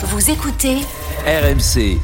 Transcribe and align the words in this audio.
Vous 0.00 0.30
écoutez 0.30 0.76
RMC. 1.26 1.98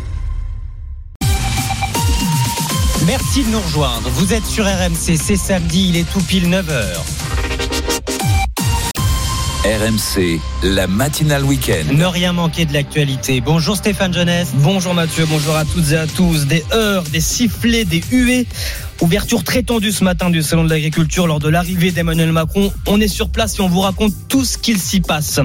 Merci 3.07 3.45
de 3.45 3.51
nous 3.51 3.61
rejoindre. 3.61 4.09
Vous 4.09 4.35
êtes 4.35 4.45
sur 4.45 4.65
RMC, 4.65 5.17
c'est 5.17 5.37
samedi, 5.37 5.91
il 5.91 5.97
est 5.99 6.11
tout 6.11 6.21
pile 6.21 6.51
9h. 6.51 6.97
RMC, 9.65 10.41
la 10.65 10.89
matinale 10.89 11.45
week-end. 11.45 11.85
Ne 11.93 12.05
rien 12.05 12.33
manquer 12.33 12.65
de 12.67 12.73
l'actualité. 12.73 13.41
Bonjour 13.41 13.77
Stéphane 13.77 14.13
Jeunesse. 14.13 14.49
Bonjour 14.55 14.93
Mathieu, 14.93 15.25
bonjour 15.27 15.55
à 15.55 15.65
toutes 15.65 15.93
et 15.93 15.97
à 15.97 16.09
tous. 16.09 16.47
Des 16.47 16.65
heures, 16.73 17.05
des 17.05 17.21
sifflets, 17.21 17.85
des 17.85 18.03
huées. 18.11 18.49
Ouverture 19.05 19.45
très 19.45 19.63
tendue 19.63 19.93
ce 19.93 20.03
matin 20.03 20.31
du 20.31 20.43
Salon 20.43 20.65
de 20.65 20.71
l'Agriculture 20.71 21.27
lors 21.27 21.39
de 21.39 21.51
l'arrivée 21.51 21.91
d'Emmanuel 21.91 22.33
Macron. 22.33 22.73
On 22.87 22.99
est 23.03 23.07
sur 23.07 23.29
place 23.29 23.59
et 23.59 23.61
on 23.61 23.69
vous 23.69 23.81
raconte 23.81 24.15
tout 24.31 24.47
ce 24.47 24.57
qu'il 24.57 24.79
s'y 24.79 25.03
passe. 25.03 25.41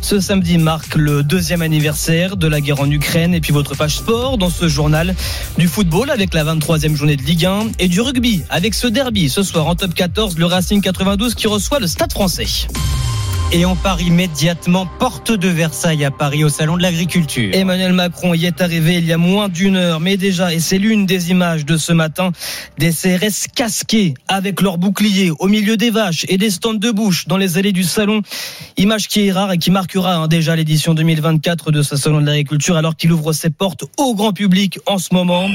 Ce 0.00 0.18
samedi 0.18 0.58
marque 0.58 0.96
le 0.96 1.22
deuxième 1.22 1.62
anniversaire 1.62 2.36
de 2.36 2.48
la 2.48 2.60
guerre 2.60 2.80
en 2.80 2.90
Ukraine 2.90 3.32
et 3.32 3.40
puis 3.40 3.52
votre 3.52 3.76
page 3.76 3.98
sport 3.98 4.36
dans 4.36 4.50
ce 4.50 4.66
journal 4.66 5.14
du 5.58 5.68
football 5.68 6.10
avec 6.10 6.34
la 6.34 6.42
23e 6.42 6.96
journée 6.96 7.14
de 7.14 7.22
Ligue 7.22 7.46
1 7.46 7.66
et 7.78 7.86
du 7.86 8.00
rugby 8.00 8.42
avec 8.50 8.74
ce 8.74 8.88
derby 8.88 9.30
ce 9.30 9.44
soir 9.44 9.68
en 9.68 9.76
top 9.76 9.94
14, 9.94 10.36
le 10.36 10.46
Racing 10.46 10.80
92 10.80 11.36
qui 11.36 11.46
reçoit 11.46 11.78
le 11.78 11.86
Stade 11.86 12.10
français. 12.10 12.66
Et 13.52 13.64
on 13.66 13.76
part 13.76 14.00
immédiatement 14.00 14.86
porte 14.98 15.30
de 15.30 15.48
Versailles 15.48 16.04
à 16.04 16.10
Paris 16.10 16.42
au 16.42 16.48
Salon 16.48 16.76
de 16.76 16.82
l'Agriculture. 16.82 17.50
Emmanuel 17.54 17.92
Macron 17.92 18.34
y 18.34 18.46
est 18.46 18.60
arrivé 18.60 18.96
il 18.96 19.06
y 19.06 19.12
a 19.12 19.18
moins 19.18 19.48
d'une 19.48 19.76
heure, 19.76 20.00
mais 20.00 20.16
déjà, 20.16 20.52
et 20.52 20.58
c'est 20.58 20.78
l'une 20.78 21.06
des 21.06 21.30
images 21.30 21.64
de 21.64 21.76
ce 21.76 21.92
matin, 21.92 22.32
des 22.78 22.90
CRS 22.90 23.48
casqués 23.54 24.14
avec 24.26 24.60
leurs 24.60 24.78
boucliers 24.78 25.30
au 25.38 25.46
milieu 25.46 25.76
des 25.76 25.90
vaches 25.90 26.26
et 26.28 26.36
des 26.36 26.50
stands 26.50 26.74
de 26.74 26.90
bouche 26.90 27.28
dans 27.28 27.36
les 27.36 27.56
allées 27.56 27.72
du 27.72 27.84
salon. 27.84 28.22
Image 28.76 29.06
qui 29.08 29.28
est 29.28 29.32
rare 29.32 29.52
et 29.52 29.58
qui 29.58 29.70
marquera 29.70 30.16
hein, 30.16 30.26
déjà 30.26 30.56
l'édition 30.56 30.94
2024 30.94 31.70
de 31.70 31.82
ce 31.82 31.96
Salon 31.96 32.20
de 32.20 32.26
l'Agriculture 32.26 32.76
alors 32.76 32.96
qu'il 32.96 33.12
ouvre 33.12 33.32
ses 33.32 33.50
portes 33.50 33.84
au 33.98 34.14
grand 34.14 34.32
public 34.32 34.80
en 34.86 34.98
ce 34.98 35.14
moment. 35.14 35.48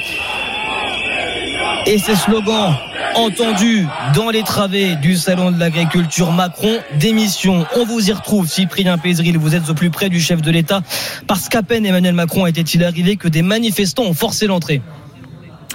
Et 1.91 1.97
ces 1.97 2.15
slogans 2.15 2.75
entendus 3.15 3.87
dans 4.13 4.29
les 4.29 4.43
travées 4.43 4.95
du 4.97 5.15
salon 5.15 5.49
de 5.49 5.59
l'agriculture 5.59 6.31
Macron 6.31 6.77
démission. 6.99 7.65
On 7.75 7.83
vous 7.83 8.09
y 8.09 8.13
retrouve, 8.13 8.47
Cyprien 8.47 8.99
Pézril, 8.99 9.39
vous 9.39 9.55
êtes 9.55 9.67
au 9.71 9.73
plus 9.73 9.89
près 9.89 10.07
du 10.07 10.19
chef 10.19 10.43
de 10.43 10.51
l'État, 10.51 10.83
parce 11.25 11.49
qu'à 11.49 11.63
peine 11.63 11.87
Emmanuel 11.87 12.13
Macron 12.13 12.45
était-il 12.45 12.83
arrivé 12.83 13.15
que 13.15 13.27
des 13.27 13.41
manifestants 13.41 14.03
ont 14.03 14.13
forcé 14.13 14.45
l'entrée. 14.45 14.83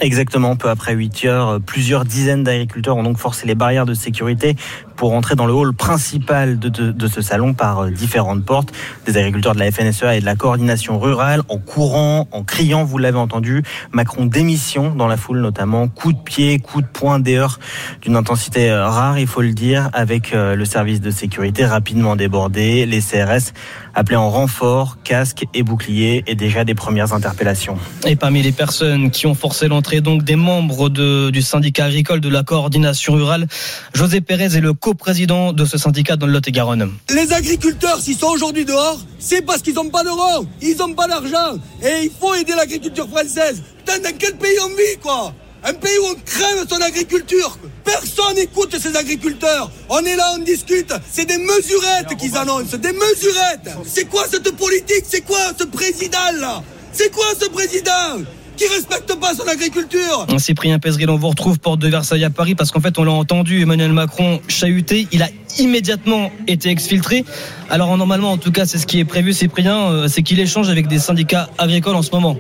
Exactement, 0.01 0.55
peu 0.55 0.69
après 0.69 0.95
8 0.95 1.25
heures, 1.25 1.61
plusieurs 1.61 2.05
dizaines 2.05 2.45
d'agriculteurs 2.45 2.97
ont 2.97 3.03
donc 3.03 3.19
forcé 3.19 3.49
les 3.49 3.57
barrières 3.57 3.87
de 3.87 3.95
sécurité 3.95 4.55
pour 4.97 5.13
entrer 5.13 5.35
dans 5.35 5.47
le 5.47 5.53
hall 5.53 5.75
principal 5.75 6.59
de, 6.59 6.69
de, 6.69 6.93
de, 6.93 7.07
ce 7.07 7.21
salon 7.21 7.55
par 7.55 7.85
euh, 7.85 7.91
différentes 7.91 8.45
portes. 8.45 8.73
Des 9.07 9.17
agriculteurs 9.17 9.55
de 9.55 9.61
la 9.61 9.71
FNSEA 9.71 10.17
et 10.17 10.21
de 10.21 10.25
la 10.25 10.37
coordination 10.37 10.99
rurale 10.99 11.43
en 11.49 11.59
courant, 11.59 12.29
en 12.33 12.43
criant, 12.43 12.85
vous 12.85 12.99
l'avez 12.99 13.19
entendu. 13.19 13.63
Macron 13.93 14.27
démission 14.27 14.95
dans 14.95 15.07
la 15.07 15.17
foule 15.17 15.41
notamment, 15.41 15.89
coup 15.89 16.13
de 16.13 16.19
pied, 16.19 16.59
coup 16.59 16.81
de 16.81 16.87
poing, 16.87 17.19
des 17.19 17.37
heures 17.37 17.59
d'une 18.03 18.17
intensité 18.17 18.71
euh, 18.71 18.89
rare, 18.89 19.19
il 19.19 19.27
faut 19.27 19.43
le 19.43 19.53
dire, 19.53 19.91
avec 19.93 20.33
euh, 20.33 20.55
le 20.55 20.65
service 20.65 21.01
de 21.01 21.11
sécurité 21.11 21.65
rapidement 21.65 22.17
débordé, 22.17 22.87
les 22.87 23.01
CRS 23.01 23.53
appelés 23.95 24.17
en 24.17 24.31
renfort, 24.31 24.99
casques 25.05 25.45
et 25.55 25.63
boucliers 25.63 26.25
et 26.27 26.35
déjà 26.35 26.65
des 26.65 26.75
premières 26.75 27.13
interpellations. 27.13 27.79
Et 28.07 28.17
parmi 28.17 28.43
les 28.43 28.53
personnes 28.53 29.11
qui 29.11 29.27
ont 29.27 29.35
forcé 29.35 29.69
l'entrée 29.69 30.01
donc 30.01 30.25
des 30.25 30.37
membres 30.37 30.89
de, 30.89 31.31
du 31.31 31.43
syndicat 31.43 31.87
agricole 31.87 32.21
de 32.21 32.29
la 32.29 32.43
coordination 32.43 33.15
rurale, 33.15 33.47
José 33.95 34.21
Pérez 34.21 34.57
est 34.57 34.61
le 34.61 34.75
co-président 34.85 35.55
de 35.55 35.65
ce 35.65 35.79
syndicat 35.79 36.17
dans 36.17 36.27
le 36.27 36.35
Lot-et-Garonne. 36.35 36.93
Les 37.09 37.33
agriculteurs, 37.33 38.03
s'ils 38.03 38.19
sont 38.19 38.27
aujourd'hui 38.27 38.67
dehors, 38.67 39.01
c'est 39.19 39.41
parce 39.41 39.63
qu'ils 39.63 39.73
n'ont 39.73 39.89
pas 39.89 40.05
d'euros, 40.05 40.45
ils 40.61 40.77
n'ont 40.77 40.93
pas 40.93 41.09
d'argent. 41.09 41.57
Et 41.83 42.03
il 42.03 42.11
faut 42.21 42.35
aider 42.35 42.53
l'agriculture 42.55 43.09
française. 43.09 43.63
Putain, 43.79 43.99
dans 44.01 44.15
quel 44.19 44.37
pays 44.37 44.59
on 44.63 44.69
vit, 44.69 44.99
quoi? 45.03 45.33
Un 45.65 45.73
pays 45.73 45.97
où 46.03 46.09
on 46.11 46.15
crève 46.17 46.67
son 46.69 46.83
agriculture. 46.83 47.59
Personne 47.83 48.35
n'écoute 48.35 48.77
ces 48.79 48.95
agriculteurs. 48.95 49.71
On 49.89 50.05
est 50.05 50.17
là, 50.17 50.35
on 50.35 50.43
discute. 50.43 50.93
C'est 51.11 51.25
des 51.25 51.39
mesurettes 51.39 52.15
qu'ils 52.19 52.37
annoncent, 52.37 52.77
des 52.77 52.93
mesurettes. 52.93 53.71
C'est 53.87 54.05
quoi 54.05 54.27
cette 54.31 54.55
politique? 54.55 55.05
C'est 55.09 55.23
quoi 55.23 55.53
ce 55.59 55.65
président-là 55.65 56.63
C'est 56.93 57.11
quoi 57.11 57.29
ce 57.41 57.47
président? 57.49 58.21
Qui 58.57 58.67
respecte 58.67 59.15
pas 59.19 59.35
son 59.35 59.47
agriculture. 59.49 60.27
Cyprien 60.39 60.79
Pézril, 60.79 61.11
on 61.11 61.17
vous 61.17 61.29
retrouve 61.29 61.59
porte 61.59 61.81
de 61.81 61.89
Versailles 61.89 62.25
à 62.25 62.31
Paris 62.31 62.55
parce 62.55 62.71
qu'en 62.71 62.81
fait 62.81 62.99
on 62.99 63.05
l'a 63.05 63.13
entendu 63.13 63.61
Emmanuel 63.63 63.93
Macron 63.93 64.41
chahuter, 64.49 65.07
il 65.13 65.23
a 65.23 65.29
immédiatement 65.59 66.31
été 66.47 66.71
exfiltré. 66.71 67.25
Alors 67.71 67.97
normalement 67.97 68.33
en 68.33 68.39
tout 68.39 68.53
cas 68.53 68.67
c'est 68.67 68.79
ce 68.79 68.87
qui 68.87 68.99
est 68.99 69.05
prévu 69.05 69.33
Cyprien, 69.33 70.09
c'est 70.09 70.23
qu'il 70.23 70.41
échange 70.41 70.69
avec 70.69 70.89
des 70.89 70.99
syndicats 70.99 71.49
agricoles 71.59 71.97
en 71.97 72.03
ce 72.03 72.11
moment. 72.11 72.37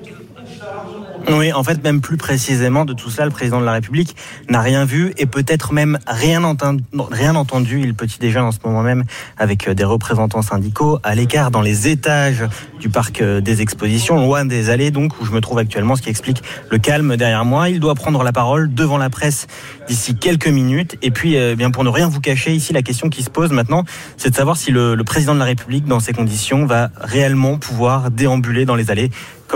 Oui, 1.30 1.52
en 1.54 1.64
fait, 1.64 1.82
même 1.82 2.02
plus 2.02 2.18
précisément 2.18 2.84
de 2.84 2.92
tout 2.92 3.08
ça, 3.08 3.24
le 3.24 3.30
président 3.30 3.58
de 3.58 3.64
la 3.64 3.72
République 3.72 4.14
n'a 4.50 4.60
rien 4.60 4.84
vu 4.84 5.14
et 5.16 5.24
peut-être 5.24 5.72
même 5.72 5.98
rien 6.06 6.44
entendu. 6.44 7.80
Il 7.82 7.94
petit 7.94 8.18
déjeune 8.18 8.44
en 8.44 8.52
ce 8.52 8.58
moment 8.62 8.82
même 8.82 9.04
avec 9.38 9.70
des 9.70 9.84
représentants 9.84 10.42
syndicaux 10.42 10.98
à 11.02 11.14
l'écart 11.14 11.50
dans 11.50 11.62
les 11.62 11.88
étages 11.88 12.44
du 12.78 12.90
parc 12.90 13.22
des 13.22 13.62
expositions, 13.62 14.16
loin 14.20 14.44
des 14.44 14.68
allées 14.68 14.90
donc 14.90 15.18
où 15.20 15.24
je 15.24 15.32
me 15.32 15.40
trouve 15.40 15.58
actuellement, 15.58 15.96
ce 15.96 16.02
qui 16.02 16.10
explique 16.10 16.42
le 16.70 16.76
calme 16.76 17.16
derrière 17.16 17.46
moi. 17.46 17.70
Il 17.70 17.80
doit 17.80 17.94
prendre 17.94 18.22
la 18.22 18.32
parole 18.32 18.74
devant 18.74 18.98
la 18.98 19.08
presse 19.08 19.46
d'ici 19.88 20.16
quelques 20.16 20.48
minutes. 20.48 20.98
Et 21.00 21.10
puis, 21.10 21.36
eh 21.36 21.56
bien 21.56 21.70
pour 21.70 21.84
ne 21.84 21.88
rien 21.88 22.08
vous 22.08 22.20
cacher, 22.20 22.52
ici 22.54 22.74
la 22.74 22.82
question 22.82 23.08
qui 23.08 23.22
se 23.22 23.30
pose 23.30 23.50
maintenant, 23.50 23.84
c'est 24.18 24.28
de 24.28 24.34
savoir 24.36 24.58
si 24.58 24.70
le, 24.70 24.94
le 24.94 25.04
président 25.04 25.32
de 25.32 25.38
la 25.38 25.46
République, 25.46 25.86
dans 25.86 26.00
ces 26.00 26.12
conditions, 26.12 26.66
va 26.66 26.90
réellement 27.00 27.56
pouvoir 27.56 28.10
déambuler 28.10 28.66
dans 28.66 28.76
les 28.76 28.90
allées 28.90 29.10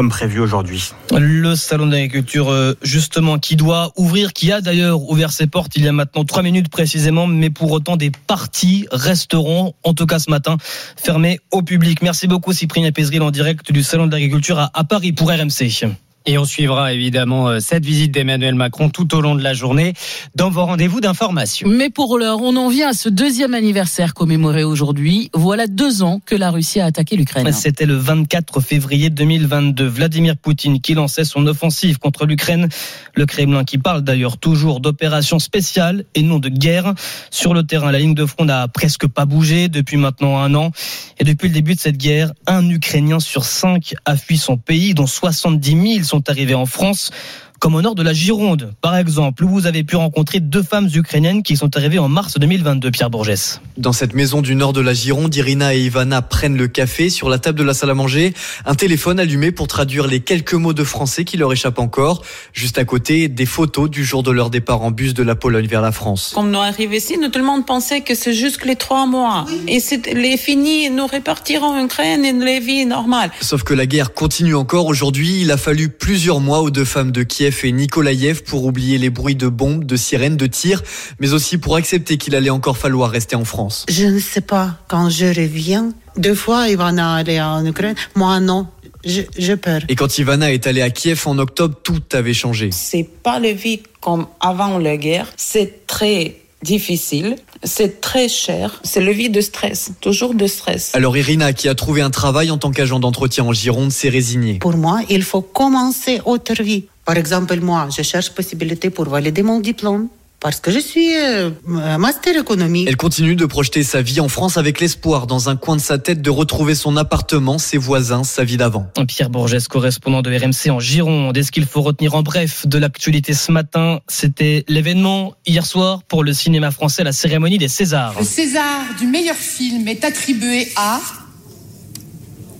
prévu 0.06 0.38
aujourd'hui. 0.38 0.92
Le 1.12 1.56
salon 1.56 1.86
d'agriculture, 1.86 2.54
justement, 2.82 3.38
qui 3.38 3.56
doit 3.56 3.92
ouvrir, 3.96 4.32
qui 4.32 4.52
a 4.52 4.60
d'ailleurs 4.60 5.02
ouvert 5.10 5.32
ses 5.32 5.46
portes 5.46 5.76
il 5.76 5.84
y 5.84 5.88
a 5.88 5.92
maintenant 5.92 6.24
trois 6.24 6.42
minutes 6.42 6.68
précisément, 6.68 7.26
mais 7.26 7.50
pour 7.50 7.72
autant 7.72 7.96
des 7.96 8.10
parties 8.10 8.86
resteront, 8.92 9.74
en 9.82 9.94
tout 9.94 10.06
cas 10.06 10.18
ce 10.18 10.30
matin, 10.30 10.56
fermées 10.96 11.40
au 11.50 11.62
public. 11.62 12.02
Merci 12.02 12.28
beaucoup 12.28 12.52
Cyprien 12.52 12.90
Pézril 12.92 13.22
en 13.22 13.30
direct 13.30 13.72
du 13.72 13.82
salon 13.82 14.06
de 14.06 14.12
l'agriculture 14.12 14.70
à 14.72 14.84
Paris 14.84 15.12
pour 15.12 15.30
RMC. 15.30 15.88
Et 16.28 16.36
on 16.36 16.44
suivra 16.44 16.92
évidemment 16.92 17.58
cette 17.58 17.86
visite 17.86 18.12
d'Emmanuel 18.12 18.54
Macron 18.54 18.90
tout 18.90 19.14
au 19.16 19.22
long 19.22 19.34
de 19.34 19.42
la 19.42 19.54
journée 19.54 19.94
dans 20.34 20.50
vos 20.50 20.66
rendez-vous 20.66 21.00
d'information. 21.00 21.66
Mais 21.66 21.88
pour 21.88 22.18
l'heure, 22.18 22.42
on 22.42 22.54
en 22.56 22.68
vient 22.68 22.90
à 22.90 22.92
ce 22.92 23.08
deuxième 23.08 23.54
anniversaire 23.54 24.12
commémoré 24.12 24.62
aujourd'hui. 24.62 25.30
Voilà 25.32 25.66
deux 25.66 26.02
ans 26.02 26.20
que 26.26 26.34
la 26.34 26.50
Russie 26.50 26.80
a 26.80 26.84
attaqué 26.84 27.16
l'Ukraine. 27.16 27.50
C'était 27.50 27.86
le 27.86 27.96
24 27.96 28.60
février 28.60 29.08
2022. 29.08 29.86
Vladimir 29.86 30.36
Poutine 30.36 30.82
qui 30.82 30.92
lançait 30.92 31.24
son 31.24 31.46
offensive 31.46 31.98
contre 31.98 32.26
l'Ukraine. 32.26 32.68
Le 33.14 33.24
Kremlin 33.24 33.64
qui 33.64 33.78
parle 33.78 34.02
d'ailleurs 34.02 34.36
toujours 34.36 34.80
d'opération 34.80 35.38
spéciale 35.38 36.04
et 36.14 36.20
non 36.20 36.40
de 36.40 36.50
guerre. 36.50 36.92
Sur 37.30 37.54
le 37.54 37.62
terrain, 37.62 37.90
la 37.90 38.00
ligne 38.00 38.14
de 38.14 38.26
front 38.26 38.44
n'a 38.44 38.68
presque 38.68 39.06
pas 39.06 39.24
bougé 39.24 39.68
depuis 39.68 39.96
maintenant 39.96 40.38
un 40.38 40.54
an. 40.54 40.72
Et 41.18 41.24
depuis 41.24 41.48
le 41.48 41.54
début 41.54 41.74
de 41.74 41.80
cette 41.80 41.96
guerre, 41.96 42.34
un 42.46 42.68
Ukrainien 42.68 43.18
sur 43.18 43.46
cinq 43.46 43.94
a 44.04 44.14
fui 44.14 44.36
son 44.36 44.58
pays, 44.58 44.92
dont 44.92 45.06
70 45.06 45.94
000 45.94 46.04
sont 46.04 46.17
arrivés 46.26 46.54
en 46.54 46.66
France 46.66 47.10
comme 47.58 47.74
au 47.74 47.82
nord 47.82 47.94
de 47.94 48.02
la 48.02 48.12
Gironde, 48.12 48.72
par 48.80 48.96
exemple, 48.96 49.44
où 49.44 49.48
vous 49.48 49.66
avez 49.66 49.82
pu 49.82 49.96
rencontrer 49.96 50.40
deux 50.40 50.62
femmes 50.62 50.88
ukrainiennes 50.94 51.42
qui 51.42 51.56
sont 51.56 51.76
arrivées 51.76 51.98
en 51.98 52.08
mars 52.08 52.38
2022, 52.38 52.90
Pierre 52.90 53.10
Bourgès. 53.10 53.60
Dans 53.76 53.92
cette 53.92 54.14
maison 54.14 54.42
du 54.42 54.54
nord 54.54 54.72
de 54.72 54.80
la 54.80 54.94
Gironde, 54.94 55.34
Irina 55.34 55.74
et 55.74 55.80
Ivana 55.80 56.22
prennent 56.22 56.56
le 56.56 56.68
café 56.68 57.10
sur 57.10 57.28
la 57.28 57.38
table 57.38 57.58
de 57.58 57.64
la 57.64 57.74
salle 57.74 57.90
à 57.90 57.94
manger, 57.94 58.32
un 58.64 58.74
téléphone 58.74 59.18
allumé 59.18 59.50
pour 59.50 59.66
traduire 59.66 60.06
les 60.06 60.20
quelques 60.20 60.54
mots 60.54 60.72
de 60.72 60.84
français 60.84 61.24
qui 61.24 61.36
leur 61.36 61.52
échappent 61.52 61.78
encore. 61.78 62.22
Juste 62.52 62.78
à 62.78 62.84
côté, 62.84 63.28
des 63.28 63.46
photos 63.46 63.90
du 63.90 64.04
jour 64.04 64.22
de 64.22 64.30
leur 64.30 64.50
départ 64.50 64.82
en 64.82 64.90
bus 64.90 65.14
de 65.14 65.22
la 65.22 65.34
Pologne 65.34 65.66
vers 65.66 65.82
la 65.82 65.92
France. 65.92 66.32
Comme 66.34 66.50
nous 66.50 66.58
arrivons 66.58 66.92
ici, 66.92 67.18
nous, 67.18 67.28
tout 67.28 67.38
le 67.38 67.44
monde 67.44 67.66
pensait 67.66 68.02
que 68.02 68.14
c'est 68.14 68.34
juste 68.34 68.64
les 68.64 68.76
trois 68.76 69.06
mois. 69.06 69.46
Et 69.66 69.80
c'est 69.80 70.12
les 70.14 70.36
finis, 70.36 70.90
nous 70.90 71.06
repartirons 71.06 71.66
en 71.66 71.84
Ukraine 71.84 72.24
et 72.24 72.32
les 72.32 72.60
vies 72.60 72.86
normales. 72.86 73.30
Sauf 73.40 73.62
que 73.64 73.74
la 73.74 73.86
guerre 73.86 74.14
continue 74.14 74.54
encore 74.54 74.86
aujourd'hui. 74.86 75.40
Il 75.40 75.50
a 75.50 75.56
fallu 75.56 75.88
plusieurs 75.88 76.40
mois 76.40 76.60
aux 76.60 76.70
deux 76.70 76.84
femmes 76.84 77.12
de 77.12 77.22
Kiev 77.22 77.47
et 77.62 77.72
Nikolaïev 77.72 78.42
pour 78.42 78.64
oublier 78.64 78.98
les 78.98 79.10
bruits 79.10 79.36
de 79.36 79.48
bombes, 79.48 79.84
de 79.84 79.96
sirènes, 79.96 80.36
de 80.36 80.46
tirs, 80.46 80.82
mais 81.20 81.32
aussi 81.32 81.58
pour 81.58 81.76
accepter 81.76 82.16
qu'il 82.16 82.34
allait 82.34 82.50
encore 82.50 82.78
falloir 82.78 83.10
rester 83.10 83.36
en 83.36 83.44
France. 83.44 83.86
Je 83.88 84.06
ne 84.06 84.18
sais 84.18 84.40
pas, 84.40 84.78
quand 84.88 85.10
je 85.10 85.26
reviens, 85.26 85.92
deux 86.16 86.34
fois 86.34 86.68
Ivana 86.68 87.14
allait 87.14 87.40
en 87.40 87.64
Ukraine, 87.64 87.94
moi 88.14 88.40
non. 88.40 88.66
Je, 89.04 89.22
je 89.38 89.54
peur. 89.54 89.82
Et 89.88 89.94
quand 89.94 90.18
Ivana 90.18 90.52
est 90.52 90.66
allée 90.66 90.82
à 90.82 90.90
Kiev 90.90 91.22
en 91.26 91.38
octobre, 91.38 91.76
tout 91.82 92.02
avait 92.12 92.34
changé. 92.34 92.70
C'est 92.72 93.08
pas 93.22 93.38
le 93.38 93.50
vie 93.50 93.80
comme 94.00 94.26
avant 94.40 94.78
la 94.78 94.96
guerre. 94.96 95.32
C'est 95.36 95.86
très 95.86 96.36
difficile. 96.62 97.36
C'est 97.64 98.00
très 98.00 98.28
cher. 98.28 98.80
C'est 98.84 99.00
le 99.00 99.12
vie 99.12 99.30
de 99.30 99.40
stress, 99.40 99.92
toujours 100.00 100.34
de 100.34 100.46
stress. 100.46 100.94
Alors 100.94 101.16
Irina, 101.16 101.52
qui 101.52 101.68
a 101.68 101.74
trouvé 101.74 102.02
un 102.02 102.10
travail 102.10 102.50
en 102.50 102.58
tant 102.58 102.70
qu'agent 102.70 103.00
d'entretien 103.00 103.44
en 103.44 103.52
Gironde, 103.52 103.92
s'est 103.92 104.08
résignée. 104.08 104.58
Pour 104.58 104.76
moi, 104.76 105.00
il 105.08 105.22
faut 105.22 105.42
commencer 105.42 106.20
autre 106.24 106.62
vie. 106.62 106.86
Par 107.08 107.16
exemple, 107.16 107.58
moi, 107.60 107.88
je 107.96 108.02
cherche 108.02 108.32
possibilité 108.32 108.90
pour 108.90 109.08
valider 109.08 109.42
mon 109.42 109.60
diplôme. 109.60 110.08
Parce 110.40 110.60
que 110.60 110.70
je 110.70 110.78
suis 110.78 111.16
euh, 111.16 111.50
master 111.98 112.36
économie. 112.36 112.84
Elle 112.86 112.98
continue 112.98 113.34
de 113.34 113.46
projeter 113.46 113.82
sa 113.82 114.02
vie 114.02 114.20
en 114.20 114.28
France 114.28 114.58
avec 114.58 114.78
l'espoir 114.78 115.26
dans 115.26 115.48
un 115.48 115.56
coin 115.56 115.76
de 115.76 115.80
sa 115.80 115.96
tête 115.96 116.20
de 116.20 116.28
retrouver 116.28 116.74
son 116.74 116.98
appartement, 116.98 117.56
ses 117.56 117.78
voisins, 117.78 118.24
sa 118.24 118.44
vie 118.44 118.58
d'avant. 118.58 118.90
Pierre 119.08 119.30
Bourges, 119.30 119.66
correspondant 119.68 120.20
de 120.20 120.30
RMC 120.30 120.70
en 120.70 120.80
Gironde. 120.80 121.34
Est-ce 121.34 121.50
qu'il 121.50 121.64
faut 121.64 121.80
retenir 121.80 122.14
en 122.14 122.22
bref 122.22 122.66
de 122.66 122.76
l'actualité 122.76 123.32
ce 123.32 123.52
matin? 123.52 124.00
C'était 124.06 124.66
l'événement 124.68 125.32
hier 125.46 125.64
soir 125.64 126.02
pour 126.02 126.22
le 126.22 126.34
cinéma 126.34 126.70
français, 126.70 127.04
la 127.04 127.12
cérémonie 127.12 127.56
des 127.56 127.68
Césars. 127.68 128.16
Le 128.18 128.24
César 128.26 128.82
du 129.00 129.06
meilleur 129.06 129.34
film 129.34 129.88
est 129.88 130.04
attribué 130.04 130.68
à 130.76 131.00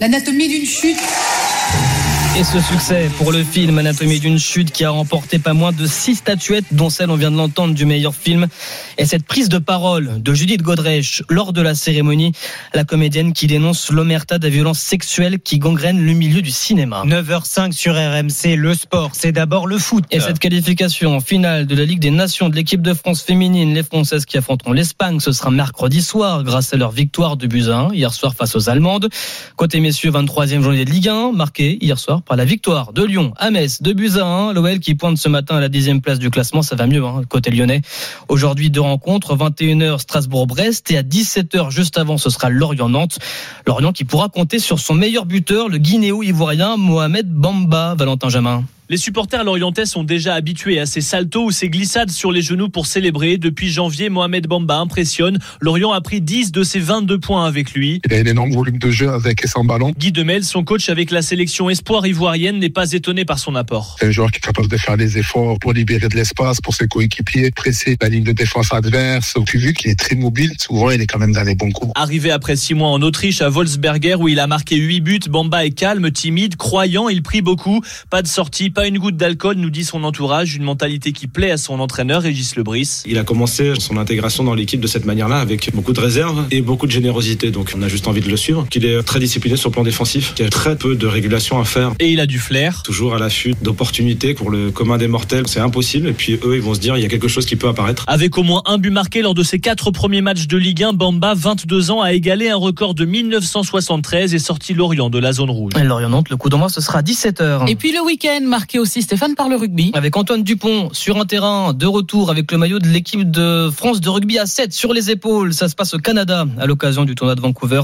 L'anatomie 0.00 0.48
d'une 0.48 0.64
chute. 0.64 0.96
Et 2.38 2.44
ce 2.44 2.60
succès 2.60 3.10
pour 3.18 3.32
le 3.32 3.42
film 3.42 3.78
Anatomie 3.78 4.20
d'une 4.20 4.38
chute 4.38 4.70
qui 4.70 4.84
a 4.84 4.90
remporté 4.90 5.40
pas 5.40 5.54
moins 5.54 5.72
de 5.72 5.86
six 5.86 6.14
statuettes, 6.14 6.66
dont 6.70 6.88
celle 6.88 7.10
on 7.10 7.16
vient 7.16 7.32
de 7.32 7.36
l'entendre 7.36 7.74
du 7.74 7.84
meilleur 7.84 8.14
film. 8.14 8.46
Et 8.96 9.06
cette 9.06 9.24
prise 9.24 9.48
de 9.48 9.58
parole 9.58 10.22
de 10.22 10.34
Judith 10.34 10.62
Godrèche 10.62 11.24
lors 11.28 11.52
de 11.52 11.60
la 11.60 11.74
cérémonie, 11.74 12.30
la 12.74 12.84
comédienne 12.84 13.32
qui 13.32 13.48
dénonce 13.48 13.90
l'omerta 13.90 14.38
des 14.38 14.50
violences 14.50 14.78
sexuelles 14.78 15.40
qui 15.40 15.58
gangrènent 15.58 16.00
le 16.00 16.12
milieu 16.12 16.40
du 16.40 16.52
cinéma. 16.52 17.02
9h05 17.04 17.72
sur 17.72 17.94
RMC, 17.94 18.54
le 18.54 18.72
sport, 18.72 19.10
c'est 19.14 19.32
d'abord 19.32 19.66
le 19.66 19.76
foot. 19.76 20.04
Et 20.12 20.20
cette 20.20 20.38
qualification 20.38 21.18
finale 21.18 21.66
de 21.66 21.74
la 21.74 21.84
Ligue 21.84 21.98
des 21.98 22.12
Nations 22.12 22.48
de 22.50 22.54
l'équipe 22.54 22.82
de 22.82 22.94
France 22.94 23.20
féminine, 23.20 23.74
les 23.74 23.82
Françaises 23.82 24.26
qui 24.26 24.38
affronteront 24.38 24.72
l'Espagne, 24.72 25.18
ce 25.18 25.32
sera 25.32 25.50
mercredi 25.50 26.02
soir 26.02 26.44
grâce 26.44 26.72
à 26.72 26.76
leur 26.76 26.92
victoire 26.92 27.36
de 27.36 27.48
Buzyn 27.48 27.88
hier 27.92 28.14
soir 28.14 28.36
face 28.36 28.54
aux 28.54 28.70
Allemandes. 28.70 29.08
Côté 29.56 29.80
messieurs, 29.80 30.12
23e 30.12 30.62
journée 30.62 30.84
de 30.84 30.90
Ligue 30.92 31.08
1, 31.08 31.32
marquée 31.32 31.78
hier 31.80 31.98
soir 31.98 32.22
par 32.28 32.36
la 32.36 32.44
victoire 32.44 32.92
de 32.92 33.02
Lyon 33.02 33.32
à 33.38 33.50
Metz, 33.50 33.80
de 33.80 33.92
Buzyn, 33.92 34.24
hein. 34.24 34.52
l'OL 34.52 34.78
qui 34.80 34.94
pointe 34.94 35.16
ce 35.16 35.28
matin 35.28 35.56
à 35.56 35.60
la 35.60 35.70
dixième 35.70 36.02
place 36.02 36.18
du 36.18 36.30
classement, 36.30 36.60
ça 36.60 36.76
va 36.76 36.86
mieux 36.86 37.02
hein, 37.02 37.22
côté 37.28 37.50
lyonnais. 37.50 37.80
Aujourd'hui 38.28 38.70
deux 38.70 38.82
rencontres, 38.82 39.34
21h 39.34 39.98
Strasbourg-Brest 39.98 40.90
et 40.90 40.98
à 40.98 41.02
17h 41.02 41.70
juste 41.70 41.96
avant 41.96 42.18
ce 42.18 42.28
sera 42.28 42.50
Lorient-Nantes. 42.50 43.18
Lorient 43.66 43.92
qui 43.92 44.04
pourra 44.04 44.28
compter 44.28 44.58
sur 44.58 44.78
son 44.78 44.94
meilleur 44.94 45.24
buteur, 45.24 45.68
le 45.68 45.78
guinéo-ivoirien 45.78 46.76
Mohamed 46.76 47.32
Bamba, 47.32 47.94
Valentin 47.96 48.28
Jamin. 48.28 48.64
Les 48.90 48.96
supporters 48.96 49.44
lorientais 49.44 49.84
sont 49.84 50.02
déjà 50.02 50.32
habitués 50.32 50.80
à 50.80 50.86
ces 50.86 51.02
saltos 51.02 51.44
ou 51.44 51.50
ces 51.50 51.68
glissades 51.68 52.10
sur 52.10 52.32
les 52.32 52.40
genoux 52.40 52.70
pour 52.70 52.86
célébrer. 52.86 53.36
Depuis 53.36 53.68
janvier, 53.68 54.08
Mohamed 54.08 54.46
Bamba 54.46 54.78
impressionne. 54.78 55.38
Lorient 55.60 55.92
a 55.92 56.00
pris 56.00 56.22
10 56.22 56.52
de 56.52 56.62
ses 56.62 56.78
22 56.78 57.18
points 57.18 57.44
avec 57.44 57.72
lui. 57.72 58.00
Il 58.06 58.14
a 58.14 58.16
un 58.16 58.24
énorme 58.24 58.50
volume 58.50 58.78
de 58.78 58.90
jeu 58.90 59.10
avec 59.10 59.44
et 59.44 59.46
sans 59.46 59.62
ballon. 59.62 59.92
Guy 59.98 60.10
Demel, 60.10 60.42
son 60.42 60.64
coach 60.64 60.88
avec 60.88 61.10
la 61.10 61.20
sélection 61.20 61.68
espoir 61.68 62.06
ivoirienne, 62.06 62.58
n'est 62.58 62.70
pas 62.70 62.92
étonné 62.92 63.26
par 63.26 63.38
son 63.38 63.56
apport. 63.56 63.96
C'est 64.00 64.06
un 64.06 64.10
joueur 64.10 64.30
qui 64.30 64.38
est 64.38 64.40
capable 64.40 64.68
de 64.68 64.76
faire 64.78 64.96
des 64.96 65.18
efforts 65.18 65.58
pour 65.58 65.74
libérer 65.74 66.08
de 66.08 66.16
l'espace 66.16 66.62
pour 66.62 66.74
ses 66.74 66.88
coéquipiers, 66.88 67.50
presser 67.50 67.98
la 68.00 68.08
ligne 68.08 68.24
de 68.24 68.32
défense 68.32 68.72
adverse. 68.72 69.34
Puis 69.44 69.58
vu 69.58 69.74
qu'il 69.74 69.90
est 69.90 69.98
très 69.98 70.16
mobile, 70.16 70.52
souvent 70.58 70.90
il 70.90 71.02
est 71.02 71.06
quand 71.06 71.18
même 71.18 71.32
dans 71.32 71.44
les 71.44 71.54
bons 71.54 71.72
coups. 71.72 71.92
Arrivé 71.94 72.30
après 72.30 72.56
6 72.56 72.72
mois 72.72 72.88
en 72.88 73.02
Autriche 73.02 73.42
à 73.42 73.50
Wolfsberger 73.50 74.14
où 74.14 74.28
il 74.28 74.40
a 74.40 74.46
marqué 74.46 74.76
8 74.76 75.00
buts, 75.02 75.20
Bamba 75.28 75.66
est 75.66 75.72
calme, 75.72 76.10
timide, 76.10 76.56
croyant, 76.56 77.10
il 77.10 77.22
prie 77.22 77.42
beaucoup. 77.42 77.82
Pas 78.08 78.22
de 78.22 78.28
sortie, 78.28 78.70
pas 78.78 78.86
une 78.86 78.98
goutte 79.00 79.16
d'alcool, 79.16 79.56
nous 79.56 79.70
dit 79.70 79.82
son 79.82 80.04
entourage, 80.04 80.54
une 80.54 80.62
mentalité 80.62 81.10
qui 81.10 81.26
plaît 81.26 81.50
à 81.50 81.56
son 81.56 81.80
entraîneur 81.80 82.22
Régis 82.22 82.54
Lebris. 82.54 83.02
Il 83.06 83.18
a 83.18 83.24
commencé 83.24 83.72
son 83.80 83.96
intégration 83.96 84.44
dans 84.44 84.54
l'équipe 84.54 84.80
de 84.80 84.86
cette 84.86 85.04
manière-là 85.04 85.40
avec 85.40 85.74
beaucoup 85.74 85.92
de 85.92 85.98
réserve 85.98 86.46
et 86.52 86.62
beaucoup 86.62 86.86
de 86.86 86.92
générosité. 86.92 87.50
Donc 87.50 87.72
on 87.76 87.82
a 87.82 87.88
juste 87.88 88.06
envie 88.06 88.20
de 88.20 88.28
le 88.28 88.36
suivre. 88.36 88.68
Qu'il 88.70 88.84
est 88.84 89.02
très 89.02 89.18
discipliné 89.18 89.56
sur 89.56 89.70
le 89.70 89.72
plan 89.72 89.82
défensif, 89.82 90.32
qu'il 90.34 90.44
y 90.44 90.46
a 90.46 90.50
très 90.52 90.76
peu 90.76 90.94
de 90.94 91.08
régulation 91.08 91.58
à 91.58 91.64
faire. 91.64 91.90
Et 91.98 92.12
il 92.12 92.20
a 92.20 92.26
du 92.26 92.38
flair. 92.38 92.84
Toujours 92.84 93.16
à 93.16 93.18
l'affût 93.18 93.56
d'opportunités 93.62 94.32
pour 94.32 94.48
le 94.48 94.70
commun 94.70 94.96
des 94.96 95.08
mortels. 95.08 95.48
C'est 95.48 95.58
impossible. 95.58 96.10
Et 96.10 96.12
puis 96.12 96.38
eux, 96.44 96.54
ils 96.54 96.62
vont 96.62 96.74
se 96.74 96.78
dire, 96.78 96.96
il 96.96 97.02
y 97.02 97.06
a 97.06 97.08
quelque 97.08 97.26
chose 97.26 97.46
qui 97.46 97.56
peut 97.56 97.66
apparaître. 97.66 98.04
Avec 98.06 98.38
au 98.38 98.44
moins 98.44 98.62
un 98.64 98.78
but 98.78 98.90
marqué 98.90 99.22
lors 99.22 99.34
de 99.34 99.42
ses 99.42 99.58
quatre 99.58 99.90
premiers 99.90 100.20
matchs 100.20 100.46
de 100.46 100.56
Ligue 100.56 100.84
1, 100.84 100.92
Bamba, 100.92 101.34
22 101.34 101.90
ans, 101.90 102.00
a 102.00 102.12
égalé 102.12 102.48
un 102.48 102.54
record 102.54 102.94
de 102.94 103.04
1973 103.04 104.34
et 104.34 104.38
sorti 104.38 104.72
Lorient 104.72 105.10
de 105.10 105.18
la 105.18 105.32
zone 105.32 105.50
rouge. 105.50 105.72
Lorient-Nantes, 105.74 106.30
le 106.30 106.36
coup 106.36 106.48
d'envoi, 106.48 106.68
ce 106.68 106.80
sera 106.80 107.00
à 107.00 107.02
17h. 107.02 107.68
Et 107.68 107.74
puis 107.74 107.90
le 107.90 108.02
week-end 108.02 108.42
marqué 108.68 108.78
aussi 108.80 109.00
Stéphane 109.00 109.34
par 109.34 109.48
le 109.48 109.56
rugby. 109.56 109.92
Avec 109.94 110.14
Antoine 110.14 110.42
Dupont 110.42 110.90
sur 110.92 111.16
un 111.18 111.24
terrain 111.24 111.72
de 111.72 111.86
retour 111.86 112.30
avec 112.30 112.52
le 112.52 112.58
maillot 112.58 112.78
de 112.78 112.86
l'équipe 112.86 113.30
de 113.30 113.70
France 113.74 114.02
de 114.02 114.10
rugby 114.10 114.38
à 114.38 114.44
7 114.44 114.74
sur 114.74 114.92
les 114.92 115.10
épaules. 115.10 115.54
Ça 115.54 115.70
se 115.70 115.74
passe 115.74 115.94
au 115.94 115.98
Canada 115.98 116.44
à 116.58 116.66
l'occasion 116.66 117.06
du 117.06 117.14
tournoi 117.14 117.34
de 117.34 117.40
Vancouver. 117.40 117.80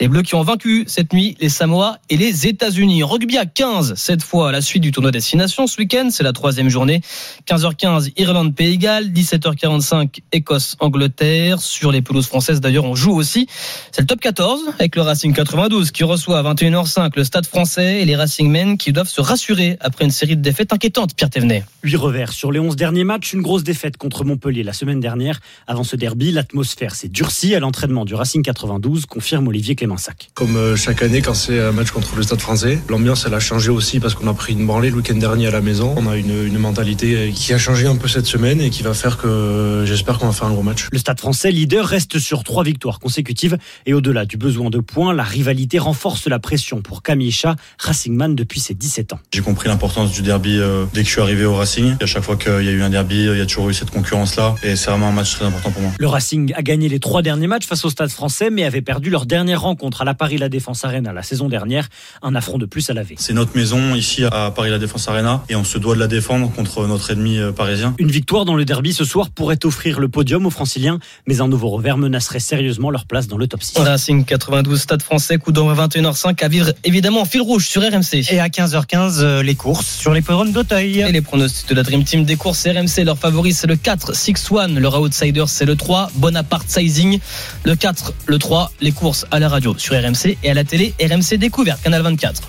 Les 0.00 0.08
Bleus 0.08 0.22
qui 0.22 0.34
ont 0.34 0.42
vaincu 0.42 0.82
cette 0.88 1.12
nuit 1.12 1.36
les 1.38 1.48
Samoa 1.48 1.98
et 2.10 2.16
les 2.16 2.48
États-Unis. 2.48 3.04
Rugby 3.04 3.38
à 3.38 3.46
15 3.46 3.94
cette 3.94 4.24
fois 4.24 4.48
à 4.48 4.52
la 4.52 4.62
suite 4.62 4.82
du 4.82 4.90
tournoi 4.90 5.12
Destination 5.12 5.68
ce 5.68 5.78
week-end. 5.78 6.08
C'est 6.10 6.24
la 6.24 6.32
troisième 6.32 6.70
journée. 6.70 7.02
15h15 7.48 8.10
Irlande 8.16 8.52
Pays 8.52 8.78
Galles, 8.78 9.12
17h45 9.12 10.22
Écosse 10.32 10.74
Angleterre. 10.80 11.60
Sur 11.60 11.92
les 11.92 12.02
pelouses 12.02 12.26
françaises 12.26 12.60
d'ailleurs 12.60 12.84
on 12.84 12.96
joue 12.96 13.14
aussi. 13.14 13.46
C'est 13.92 14.00
le 14.00 14.08
top 14.08 14.18
14 14.18 14.60
avec 14.80 14.96
le 14.96 15.02
Racing 15.02 15.32
92 15.32 15.92
qui 15.92 16.02
reçoit 16.02 16.40
à 16.40 16.42
21h05 16.42 17.12
le 17.14 17.22
Stade 17.22 17.46
Français 17.46 18.02
et 18.02 18.04
les 18.04 18.16
Racing 18.16 18.50
Men 18.50 18.76
qui 18.76 18.92
doivent 18.92 19.06
se 19.06 19.20
rassurer 19.20 19.76
après 19.80 20.04
une 20.04 20.15
série 20.16 20.36
de 20.36 20.42
défaites 20.42 20.72
inquiétantes. 20.72 21.14
Pierre 21.14 21.30
Thévenet. 21.30 21.64
8 21.84 21.96
revers 21.96 22.32
sur 22.32 22.50
les 22.50 22.58
11 22.58 22.74
derniers 22.74 23.04
matchs, 23.04 23.34
une 23.34 23.42
grosse 23.42 23.62
défaite 23.62 23.96
contre 23.96 24.24
Montpellier 24.24 24.62
la 24.62 24.72
semaine 24.72 24.98
dernière. 24.98 25.40
Avant 25.66 25.84
ce 25.84 25.94
derby, 25.94 26.32
l'atmosphère 26.32 26.94
s'est 26.94 27.08
durcie 27.08 27.54
à 27.54 27.60
l'entraînement 27.60 28.04
du 28.04 28.14
Racing 28.14 28.42
92, 28.42 29.06
confirme 29.06 29.48
Olivier 29.48 29.76
Clémensac. 29.76 30.30
Comme 30.34 30.56
euh, 30.56 30.74
chaque 30.74 31.02
année 31.02 31.20
quand 31.20 31.34
c'est 31.34 31.60
un 31.60 31.72
match 31.72 31.90
contre 31.90 32.16
le 32.16 32.22
Stade 32.22 32.40
français, 32.40 32.78
l'ambiance 32.88 33.24
elle 33.26 33.34
a 33.34 33.40
changé 33.40 33.70
aussi 33.70 34.00
parce 34.00 34.14
qu'on 34.14 34.26
a 34.26 34.34
pris 34.34 34.54
une 34.54 34.66
branlée 34.66 34.90
le 34.90 34.96
week-end 34.96 35.16
dernier 35.16 35.48
à 35.48 35.50
la 35.50 35.60
maison. 35.60 35.94
On 35.96 36.08
a 36.08 36.16
une, 36.16 36.46
une 36.46 36.58
mentalité 36.58 37.30
qui 37.34 37.52
a 37.52 37.58
changé 37.58 37.86
un 37.86 37.96
peu 37.96 38.08
cette 38.08 38.26
semaine 38.26 38.60
et 38.60 38.70
qui 38.70 38.82
va 38.82 38.94
faire 38.94 39.18
que 39.18 39.84
j'espère 39.86 40.18
qu'on 40.18 40.26
va 40.26 40.32
faire 40.32 40.48
un 40.48 40.52
gros 40.52 40.62
match. 40.62 40.88
Le 40.90 40.98
Stade 40.98 41.20
français, 41.20 41.50
leader, 41.50 41.86
reste 41.86 42.18
sur 42.18 42.42
trois 42.42 42.64
victoires 42.64 43.00
consécutives 43.00 43.58
et 43.84 43.92
au-delà 43.92 44.24
du 44.24 44.38
besoin 44.38 44.70
de 44.70 44.78
points, 44.78 45.12
la 45.12 45.24
rivalité 45.24 45.78
renforce 45.78 46.26
la 46.26 46.38
pression 46.38 46.80
pour 46.80 47.02
Camille 47.02 47.32
Chat, 47.32 47.56
Racingman 47.78 48.34
depuis 48.34 48.60
ses 48.60 48.74
17 48.74 49.12
ans. 49.12 49.18
J'ai 49.32 49.42
compris 49.42 49.68
l'importance 49.68 50.05
du 50.12 50.22
derby 50.22 50.58
euh, 50.58 50.84
dès 50.92 51.02
que 51.02 51.06
je 51.06 51.12
suis 51.12 51.20
arrivé 51.20 51.44
au 51.44 51.54
Racing. 51.54 51.96
À 52.00 52.06
chaque 52.06 52.22
fois 52.22 52.36
qu'il 52.36 52.64
y 52.64 52.68
a 52.68 52.72
eu 52.72 52.82
un 52.82 52.90
derby, 52.90 53.24
il 53.24 53.38
y 53.38 53.40
a 53.40 53.46
toujours 53.46 53.68
eu 53.70 53.74
cette 53.74 53.90
concurrence-là 53.90 54.54
et 54.62 54.76
c'est 54.76 54.90
vraiment 54.90 55.08
un 55.08 55.12
match 55.12 55.34
très 55.34 55.44
important 55.44 55.70
pour 55.70 55.82
moi. 55.82 55.92
Le 55.98 56.06
Racing 56.06 56.52
a 56.54 56.62
gagné 56.62 56.88
les 56.88 57.00
trois 57.00 57.22
derniers 57.22 57.46
matchs 57.46 57.66
face 57.66 57.84
au 57.84 57.90
Stade 57.90 58.10
français 58.10 58.50
mais 58.50 58.64
avait 58.64 58.82
perdu 58.82 59.10
leur 59.10 59.26
dernière 59.26 59.62
rencontre 59.62 60.02
à 60.02 60.04
la 60.04 60.14
Paris 60.14 60.38
La 60.38 60.48
Défense 60.48 60.84
Arena 60.84 61.12
la 61.12 61.22
saison 61.22 61.48
dernière. 61.48 61.88
Un 62.22 62.34
affront 62.34 62.58
de 62.58 62.66
plus 62.66 62.88
à 62.90 62.94
laver. 62.94 63.14
C'est 63.18 63.32
notre 63.32 63.56
maison 63.56 63.94
ici 63.94 64.24
à 64.24 64.50
Paris 64.50 64.70
La 64.70 64.78
Défense 64.78 65.08
Arena 65.08 65.42
et 65.48 65.56
on 65.56 65.64
se 65.64 65.78
doit 65.78 65.94
de 65.94 66.00
la 66.00 66.08
défendre 66.08 66.50
contre 66.50 66.86
notre 66.86 67.10
ennemi 67.10 67.38
euh, 67.38 67.52
parisien. 67.52 67.94
Une 67.98 68.10
victoire 68.10 68.44
dans 68.44 68.54
le 68.54 68.64
derby 68.64 68.92
ce 68.92 69.04
soir 69.04 69.30
pourrait 69.30 69.64
offrir 69.64 70.00
le 70.00 70.08
podium 70.08 70.46
aux 70.46 70.50
franciliens 70.50 70.98
mais 71.26 71.40
un 71.40 71.48
nouveau 71.48 71.68
revers 71.70 71.98
menacerait 71.98 72.40
sérieusement 72.40 72.90
leur 72.90 73.06
place 73.06 73.26
dans 73.28 73.38
le 73.38 73.46
top 73.46 73.62
6. 73.62 73.78
Racing 73.78 74.24
92 74.24 74.80
Stade 74.80 75.02
français, 75.02 75.38
coup 75.38 75.52
d'envoi 75.52 75.74
21h05 75.86 76.42
à 76.42 76.48
vivre 76.48 76.72
évidemment 76.84 77.20
en 77.20 77.24
fil 77.24 77.40
rouge 77.40 77.66
sur 77.68 77.82
RMC. 77.82 78.24
Et 78.30 78.40
à 78.40 78.48
15h15, 78.48 79.20
euh, 79.20 79.42
les 79.42 79.54
courses 79.54 79.95
sur 79.96 80.12
les 80.12 80.22
podromes 80.22 80.52
d'Auteuil. 80.52 81.00
Et 81.00 81.12
les 81.12 81.20
pronostics 81.20 81.68
de 81.68 81.74
la 81.74 81.82
Dream 81.82 82.04
Team 82.04 82.24
des 82.24 82.36
courses 82.36 82.66
RMC, 82.66 83.04
leur 83.04 83.18
favori 83.18 83.52
c'est 83.52 83.66
le 83.66 83.76
4, 83.76 84.12
6-1, 84.12 84.78
leur 84.78 85.00
outsider 85.00 85.44
c'est 85.46 85.64
le 85.64 85.76
3, 85.76 86.10
Bonaparte 86.14 86.68
Sizing, 86.68 87.18
le 87.64 87.76
4, 87.76 88.12
le 88.26 88.38
3, 88.38 88.72
les 88.80 88.92
courses 88.92 89.26
à 89.30 89.38
la 89.38 89.48
radio 89.48 89.74
sur 89.78 89.94
RMC 89.94 90.36
et 90.42 90.50
à 90.50 90.54
la 90.54 90.64
télé 90.64 90.94
RMC 91.00 91.38
Découverte, 91.38 91.82
Canal 91.82 92.02
24. 92.02 92.42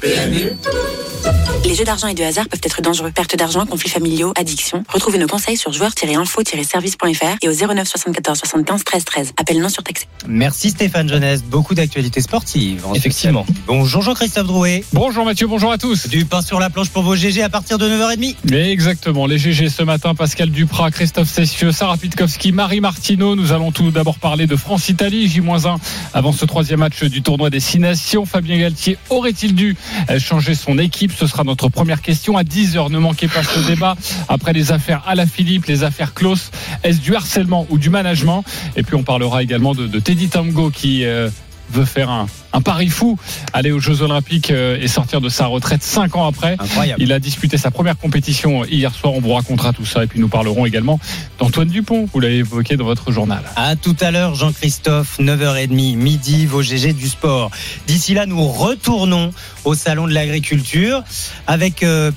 Les 1.65 1.75
jeux 1.75 1.83
d'argent 1.83 2.07
et 2.07 2.13
de 2.13 2.23
hasard 2.23 2.47
peuvent 2.47 2.61
être 2.63 2.81
dangereux. 2.81 3.11
Perte 3.11 3.35
d'argent, 3.35 3.65
conflits 3.65 3.89
familiaux, 3.89 4.31
addiction. 4.37 4.83
Retrouvez 4.87 5.17
nos 5.17 5.27
conseils 5.27 5.57
sur 5.57 5.73
joueurs-info-service.fr 5.73 7.37
et 7.41 7.49
au 7.49 7.53
09 7.53 7.85
74 7.87 8.37
75 8.37 8.83
13 8.85 9.05
13. 9.05 9.33
Appel 9.37 9.59
non 9.59 9.67
surtaxé. 9.67 10.05
Merci 10.27 10.69
Stéphane 10.69 11.09
Jeunesse. 11.09 11.43
Beaucoup 11.43 11.73
d'actualités 11.75 12.21
sportives. 12.21 12.85
Effectivement. 12.95 13.45
Bonjour 13.65 14.01
Jean-Christophe 14.01 14.47
Drouet. 14.47 14.85
Bonjour 14.93 15.25
Mathieu, 15.25 15.47
bonjour 15.47 15.71
à 15.71 15.77
tous. 15.77 16.07
Du 16.07 16.23
pain 16.23 16.41
sur 16.41 16.59
la 16.59 16.69
planche 16.69 16.89
pour 16.89 17.03
vos 17.03 17.15
GG 17.27 17.41
à 17.43 17.49
partir 17.49 17.77
de 17.77 17.89
9h30. 17.89 18.53
Exactement. 18.53 19.25
Les 19.25 19.37
GG 19.37 19.67
ce 19.67 19.83
matin, 19.83 20.15
Pascal 20.15 20.49
Duprat, 20.49 20.91
Christophe 20.91 21.27
Cessieux, 21.27 21.73
Sarah 21.73 21.97
Pitkowski, 21.97 22.53
Marie 22.53 22.79
Martineau. 22.79 23.35
Nous 23.35 23.51
allons 23.51 23.73
tout 23.73 23.91
d'abord 23.91 24.17
parler 24.17 24.47
de 24.47 24.55
France-Italie, 24.55 25.27
J-1 25.27 25.77
avant 26.13 26.31
ce 26.31 26.45
troisième 26.45 26.79
match 26.79 27.03
du 27.03 27.21
tournoi 27.21 27.49
des 27.49 27.59
Six 27.59 27.79
Nations. 27.79 28.25
Fabien 28.25 28.57
Galtier 28.57 28.97
aurait-il 29.09 29.55
dû 29.55 29.75
changer 30.19 30.55
son 30.55 30.77
équipe? 30.77 31.11
Ce 31.11 31.27
sera 31.27 31.43
notre 31.43 31.67
première 31.67 32.01
question 32.01 32.37
à 32.37 32.43
10h. 32.43 32.91
Ne 32.91 32.99
manquez 32.99 33.27
pas 33.27 33.43
ce 33.43 33.59
débat 33.67 33.97
après 34.29 34.53
les 34.53 34.71
affaires 34.71 35.03
à 35.05 35.15
la 35.15 35.25
Philippe, 35.25 35.65
les 35.65 35.83
affaires 35.83 36.13
Klaus. 36.13 36.51
Est-ce 36.83 37.01
du 37.01 37.13
harcèlement 37.13 37.67
ou 37.69 37.77
du 37.77 37.89
management? 37.89 38.45
Et 38.77 38.83
puis 38.83 38.95
on 38.95 39.03
parlera 39.03 39.43
également 39.43 39.75
de, 39.75 39.85
de 39.85 39.99
Teddy 39.99 40.29
Tango 40.29 40.69
qui 40.69 41.03
euh, 41.03 41.29
veut 41.71 41.85
faire 41.85 42.09
un, 42.09 42.27
un 42.53 42.61
pari 42.61 42.87
fou, 42.87 43.17
aller 43.53 43.71
aux 43.71 43.79
Jeux 43.79 44.01
Olympiques 44.01 44.51
euh, 44.51 44.77
et 44.81 44.87
sortir 44.87 45.21
de 45.21 45.29
sa 45.29 45.45
retraite 45.47 45.83
cinq 45.83 46.15
ans 46.15 46.27
après. 46.27 46.55
Incroyable. 46.59 47.01
Il 47.01 47.11
a 47.11 47.19
disputé 47.19 47.57
sa 47.57 47.71
première 47.71 47.97
compétition 47.97 48.65
hier 48.65 48.93
soir. 48.93 49.13
On 49.13 49.21
vous 49.21 49.33
racontera 49.33 49.73
tout 49.73 49.85
ça 49.85 50.03
et 50.03 50.07
puis 50.07 50.19
nous 50.19 50.27
parlerons 50.27 50.65
également 50.65 50.99
d'Antoine 51.39 51.67
Dupont. 51.67 52.07
Vous 52.11 52.19
l'avez 52.19 52.37
évoqué 52.37 52.77
dans 52.77 52.85
votre 52.85 53.11
journal. 53.11 53.43
À 53.55 53.75
tout 53.75 53.95
à 53.99 54.11
l'heure, 54.11 54.35
Jean-Christophe, 54.35 55.19
9h30, 55.19 55.95
midi, 55.95 56.45
vos 56.45 56.61
GG 56.61 56.93
du 56.93 57.07
sport. 57.07 57.51
D'ici 57.87 58.13
là, 58.13 58.25
nous 58.25 58.47
retournons 58.47 59.31
au 59.65 59.75
Salon 59.75 60.07
de 60.07 60.13
l'Agriculture. 60.13 61.03
Avec 61.45 61.83
euh, 61.83 62.11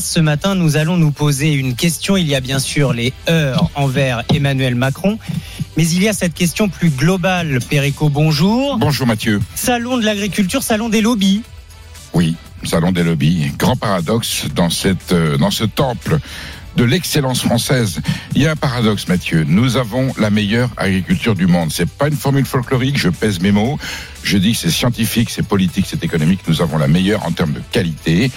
ce 0.00 0.20
matin, 0.20 0.54
nous 0.54 0.76
allons 0.76 0.96
nous 0.96 1.10
poser 1.10 1.52
une 1.52 1.74
question. 1.74 2.16
Il 2.16 2.26
y 2.26 2.34
a 2.34 2.40
bien 2.40 2.58
sûr 2.58 2.92
les 2.92 3.12
heures 3.28 3.70
envers 3.74 4.22
Emmanuel 4.34 4.74
Macron. 4.74 5.18
Mais 5.80 5.88
il 5.88 6.02
y 6.02 6.08
a 6.10 6.12
cette 6.12 6.34
question 6.34 6.68
plus 6.68 6.90
globale. 6.90 7.58
Perico, 7.70 8.10
bonjour. 8.10 8.76
Bonjour 8.76 9.06
Mathieu. 9.06 9.40
Salon 9.54 9.96
de 9.96 10.04
l'Agriculture, 10.04 10.62
salon 10.62 10.90
des 10.90 11.00
lobbies. 11.00 11.40
Oui, 12.12 12.36
salon 12.64 12.92
des 12.92 13.02
lobbies. 13.02 13.50
Grand 13.56 13.76
paradoxe 13.76 14.44
dans, 14.54 14.68
cette, 14.68 15.12
euh, 15.12 15.38
dans 15.38 15.50
ce 15.50 15.64
temple 15.64 16.18
de 16.76 16.84
l'excellence 16.84 17.40
française. 17.40 18.02
Il 18.34 18.42
y 18.42 18.46
a 18.46 18.50
un 18.50 18.56
paradoxe, 18.56 19.08
Mathieu. 19.08 19.46
Nous 19.48 19.78
avons 19.78 20.12
la 20.18 20.28
meilleure 20.28 20.68
agriculture 20.76 21.34
du 21.34 21.46
monde. 21.46 21.72
C'est 21.72 21.88
pas 21.88 22.08
une 22.08 22.16
formule 22.16 22.44
folklorique, 22.44 22.98
je 22.98 23.08
pèse 23.08 23.40
mes 23.40 23.50
mots. 23.50 23.78
Je 24.22 24.36
dis 24.36 24.52
que 24.52 24.58
c'est 24.58 24.70
scientifique, 24.70 25.30
c'est 25.30 25.46
politique, 25.46 25.86
c'est 25.88 26.04
économique. 26.04 26.40
Nous 26.46 26.60
avons 26.60 26.76
la 26.76 26.88
meilleure 26.88 27.24
en 27.24 27.32
termes 27.32 27.52
de 27.52 27.62
qualité. 27.72 28.30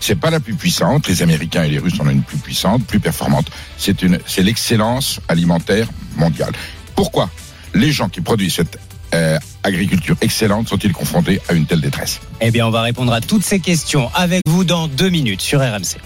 C'est 0.00 0.18
pas 0.18 0.30
la 0.30 0.40
plus 0.40 0.54
puissante. 0.54 1.08
Les 1.08 1.22
Américains 1.22 1.64
et 1.64 1.70
les 1.70 1.78
Russes 1.78 2.00
en 2.00 2.06
ont 2.06 2.10
une 2.10 2.22
plus 2.22 2.38
puissante, 2.38 2.84
plus 2.84 3.00
performante. 3.00 3.46
C'est 3.78 4.02
une, 4.02 4.18
c'est 4.26 4.42
l'excellence 4.42 5.20
alimentaire 5.28 5.88
mondiale. 6.16 6.52
Pourquoi 6.94 7.30
les 7.74 7.92
gens 7.92 8.08
qui 8.08 8.20
produisent 8.20 8.54
cette 8.54 8.78
euh, 9.14 9.38
agriculture 9.62 10.16
excellente 10.20 10.68
sont-ils 10.68 10.92
confrontés 10.92 11.40
à 11.48 11.52
une 11.52 11.66
telle 11.66 11.80
détresse? 11.80 12.20
Eh 12.40 12.50
bien, 12.50 12.66
on 12.66 12.70
va 12.70 12.82
répondre 12.82 13.12
à 13.12 13.20
toutes 13.20 13.44
ces 13.44 13.60
questions 13.60 14.10
avec 14.14 14.42
vous 14.46 14.64
dans 14.64 14.88
deux 14.88 15.10
minutes 15.10 15.42
sur 15.42 15.60
RMC. 15.60 15.98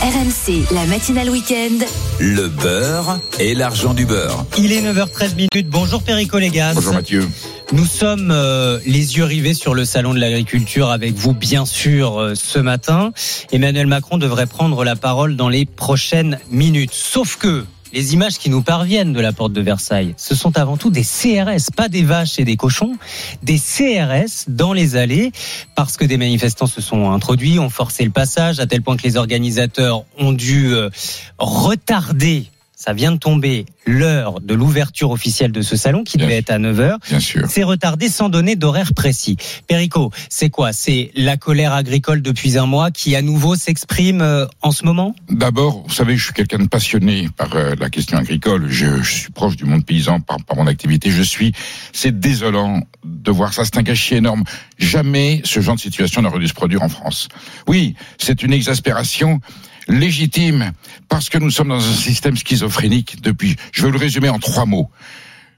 RMC, 0.00 0.72
la 0.72 0.86
matinale 0.86 1.28
week-end. 1.28 1.84
Le 2.20 2.48
beurre 2.48 3.18
et 3.40 3.54
l'argent 3.54 3.94
du 3.94 4.06
beurre. 4.06 4.46
Il 4.56 4.72
est 4.72 4.80
9h13 4.80 5.34
minutes. 5.34 5.68
Bonjour 5.68 6.02
Perico 6.02 6.38
Légas. 6.38 6.74
Bonjour 6.74 6.94
Mathieu. 6.94 7.28
Nous 7.72 7.84
sommes 7.84 8.30
euh, 8.30 8.78
les 8.86 9.18
yeux 9.18 9.24
rivés 9.24 9.52
sur 9.52 9.74
le 9.74 9.84
salon 9.84 10.14
de 10.14 10.18
l'agriculture 10.18 10.88
avec 10.88 11.14
vous, 11.14 11.34
bien 11.34 11.66
sûr, 11.66 12.18
euh, 12.18 12.34
ce 12.34 12.58
matin. 12.58 13.12
Emmanuel 13.52 13.86
Macron 13.86 14.16
devrait 14.16 14.46
prendre 14.46 14.84
la 14.84 14.96
parole 14.96 15.36
dans 15.36 15.50
les 15.50 15.66
prochaines 15.66 16.38
minutes. 16.50 16.94
Sauf 16.94 17.36
que 17.36 17.66
les 17.92 18.14
images 18.14 18.38
qui 18.38 18.48
nous 18.48 18.62
parviennent 18.62 19.12
de 19.12 19.20
la 19.20 19.32
porte 19.32 19.52
de 19.52 19.60
Versailles, 19.60 20.14
ce 20.16 20.34
sont 20.34 20.56
avant 20.56 20.78
tout 20.78 20.90
des 20.90 21.02
CRS, 21.02 21.70
pas 21.76 21.90
des 21.90 22.02
vaches 22.02 22.38
et 22.38 22.44
des 22.44 22.56
cochons, 22.56 22.96
des 23.42 23.58
CRS 23.58 24.48
dans 24.48 24.72
les 24.72 24.96
allées, 24.96 25.30
parce 25.74 25.98
que 25.98 26.06
des 26.06 26.16
manifestants 26.16 26.66
se 26.66 26.80
sont 26.80 27.10
introduits, 27.10 27.58
ont 27.58 27.70
forcé 27.70 28.02
le 28.02 28.10
passage, 28.10 28.60
à 28.60 28.66
tel 28.66 28.80
point 28.80 28.96
que 28.96 29.02
les 29.02 29.18
organisateurs 29.18 30.04
ont 30.18 30.32
dû 30.32 30.72
euh, 30.72 30.88
retarder. 31.38 32.46
Ça 32.80 32.92
vient 32.92 33.10
de 33.10 33.16
tomber 33.16 33.66
l'heure 33.86 34.40
de 34.40 34.54
l'ouverture 34.54 35.10
officielle 35.10 35.50
de 35.50 35.62
ce 35.62 35.74
salon 35.74 36.04
qui 36.04 36.16
devait 36.16 36.36
être 36.36 36.50
à 36.50 36.60
9h. 36.60 36.98
Bien 37.08 37.18
sûr. 37.18 37.44
C'est 37.48 37.64
retardé 37.64 38.08
sans 38.08 38.28
donner 38.28 38.54
d'horaire 38.54 38.94
précis. 38.94 39.36
Perico, 39.66 40.12
c'est 40.28 40.48
quoi? 40.48 40.72
C'est 40.72 41.10
la 41.16 41.36
colère 41.36 41.72
agricole 41.72 42.22
depuis 42.22 42.56
un 42.56 42.66
mois 42.66 42.92
qui 42.92 43.16
à 43.16 43.20
nouveau 43.20 43.56
s'exprime 43.56 44.22
euh, 44.22 44.46
en 44.62 44.70
ce 44.70 44.84
moment? 44.84 45.16
D'abord, 45.28 45.82
vous 45.88 45.92
savez, 45.92 46.16
je 46.16 46.26
suis 46.26 46.32
quelqu'un 46.32 46.58
de 46.58 46.68
passionné 46.68 47.28
par 47.36 47.56
euh, 47.56 47.74
la 47.80 47.90
question 47.90 48.16
agricole. 48.16 48.68
Je, 48.68 49.02
je 49.02 49.12
suis 49.12 49.32
proche 49.32 49.56
du 49.56 49.64
monde 49.64 49.84
paysan 49.84 50.20
par, 50.20 50.36
par 50.44 50.56
mon 50.56 50.68
activité. 50.68 51.10
Je 51.10 51.22
suis. 51.22 51.52
C'est 51.92 52.20
désolant 52.20 52.82
de 53.04 53.30
voir 53.32 53.54
ça. 53.54 53.64
C'est 53.64 53.76
un 53.76 53.82
gâchis 53.82 54.14
énorme. 54.14 54.44
Jamais 54.78 55.42
ce 55.44 55.58
genre 55.58 55.74
de 55.74 55.80
situation 55.80 56.22
n'aurait 56.22 56.38
dû 56.38 56.46
se 56.46 56.54
produire 56.54 56.84
en 56.84 56.88
France. 56.88 57.26
Oui, 57.66 57.96
c'est 58.18 58.44
une 58.44 58.52
exaspération 58.52 59.40
légitime 59.88 60.72
parce 61.08 61.28
que 61.28 61.38
nous 61.38 61.50
sommes 61.50 61.68
dans 61.68 61.76
un 61.76 61.94
système 61.94 62.36
schizophrénique 62.36 63.22
depuis. 63.22 63.56
Je 63.72 63.84
vais 63.84 63.90
le 63.90 63.98
résumer 63.98 64.28
en 64.28 64.38
trois 64.38 64.66
mots. 64.66 64.90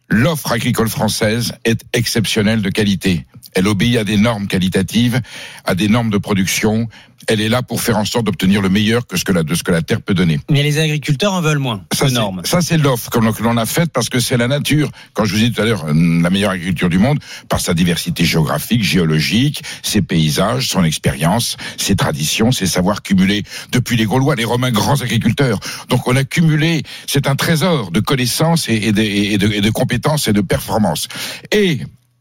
L'offre 0.09 0.53
agricole 0.53 0.89
française 0.89 1.53
est 1.65 1.85
exceptionnelle 1.93 2.63
de 2.63 2.71
qualité. 2.71 3.27
Elle 3.55 3.69
obéit 3.69 3.97
à 3.97 4.05
des 4.05 4.17
normes 4.17 4.47
qualitatives, 4.47 5.21
à 5.65 5.75
des 5.75 5.89
normes 5.89 6.11
de 6.11 6.19
production. 6.19 6.89
Elle 7.33 7.41
est 7.41 7.49
là 7.49 7.63
pour 7.63 7.81
faire 7.81 7.97
en 7.97 8.05
sorte 8.05 8.27
d'obtenir 8.27 8.61
le 8.61 8.69
meilleur 8.69 9.07
que 9.07 9.17
ce 9.17 9.25
que 9.25 9.31
la, 9.31 9.45
de 9.45 9.55
ce 9.55 9.63
que 9.63 9.71
la 9.71 9.83
terre 9.83 10.03
peut 10.03 10.15
donner. 10.15 10.41
Mais 10.51 10.65
les 10.65 10.79
agriculteurs 10.79 11.33
en 11.33 11.41
veulent 11.41 11.59
moins. 11.59 11.85
Ça, 11.95 12.09
c'est- 12.09 12.49
ça, 12.49 12.61
c'est 12.61 12.77
l'offre 12.77 13.09
que 13.09 13.19
l'on- 13.21 13.57
a 13.57 13.67
faite 13.67 13.91
parce 13.93 14.09
que 14.09 14.19
c'est 14.19 14.37
la 14.37 14.49
nature. 14.49 14.91
Quand 15.15 15.25
je 15.25 15.33
vous 15.33 15.39
disais 15.39 15.51
tout 15.53 15.61
à 15.63 15.65
l'heure, 15.65 15.85
euh, 15.87 15.93
la 16.23 16.29
meilleure 16.31 16.51
agriculture 16.51 16.89
du 16.89 16.99
monde, 16.99 17.21
par 17.49 17.61
sa 17.61 17.73
diversité 17.73 18.25
géographique, 18.25 18.83
géologique, 18.83 19.63
ses 19.83 20.03
paysages, 20.03 20.69
son 20.69 20.83
expérience, 20.83 21.57
ses 21.77 21.95
traditions, 21.95 22.51
ses 22.51 22.67
savoirs 22.67 23.03
cumulés 23.03 23.45
depuis 23.71 23.97
les 23.97 24.07
Gaulois, 24.07 24.35
les 24.35 24.45
Romains, 24.45 24.73
grands 24.73 25.01
agriculteurs. 25.01 25.61
Donc 25.89 26.09
on 26.09 26.17
a 26.17 26.25
cumulé, 26.25 26.83
c'est 27.07 27.29
un 27.29 27.37
trésor 27.37 27.93
de 27.93 28.01
connaissances 28.01 28.69
et, 28.69 28.75
et 28.89 28.93
de, 28.93 29.03
et 29.03 29.39
de- 29.39 29.53
et 29.53 29.61
de 29.61 29.71
compétences 29.71 30.27
et 30.27 30.33
de 30.33 30.41
performances. 30.41 31.07
Et 31.53 31.79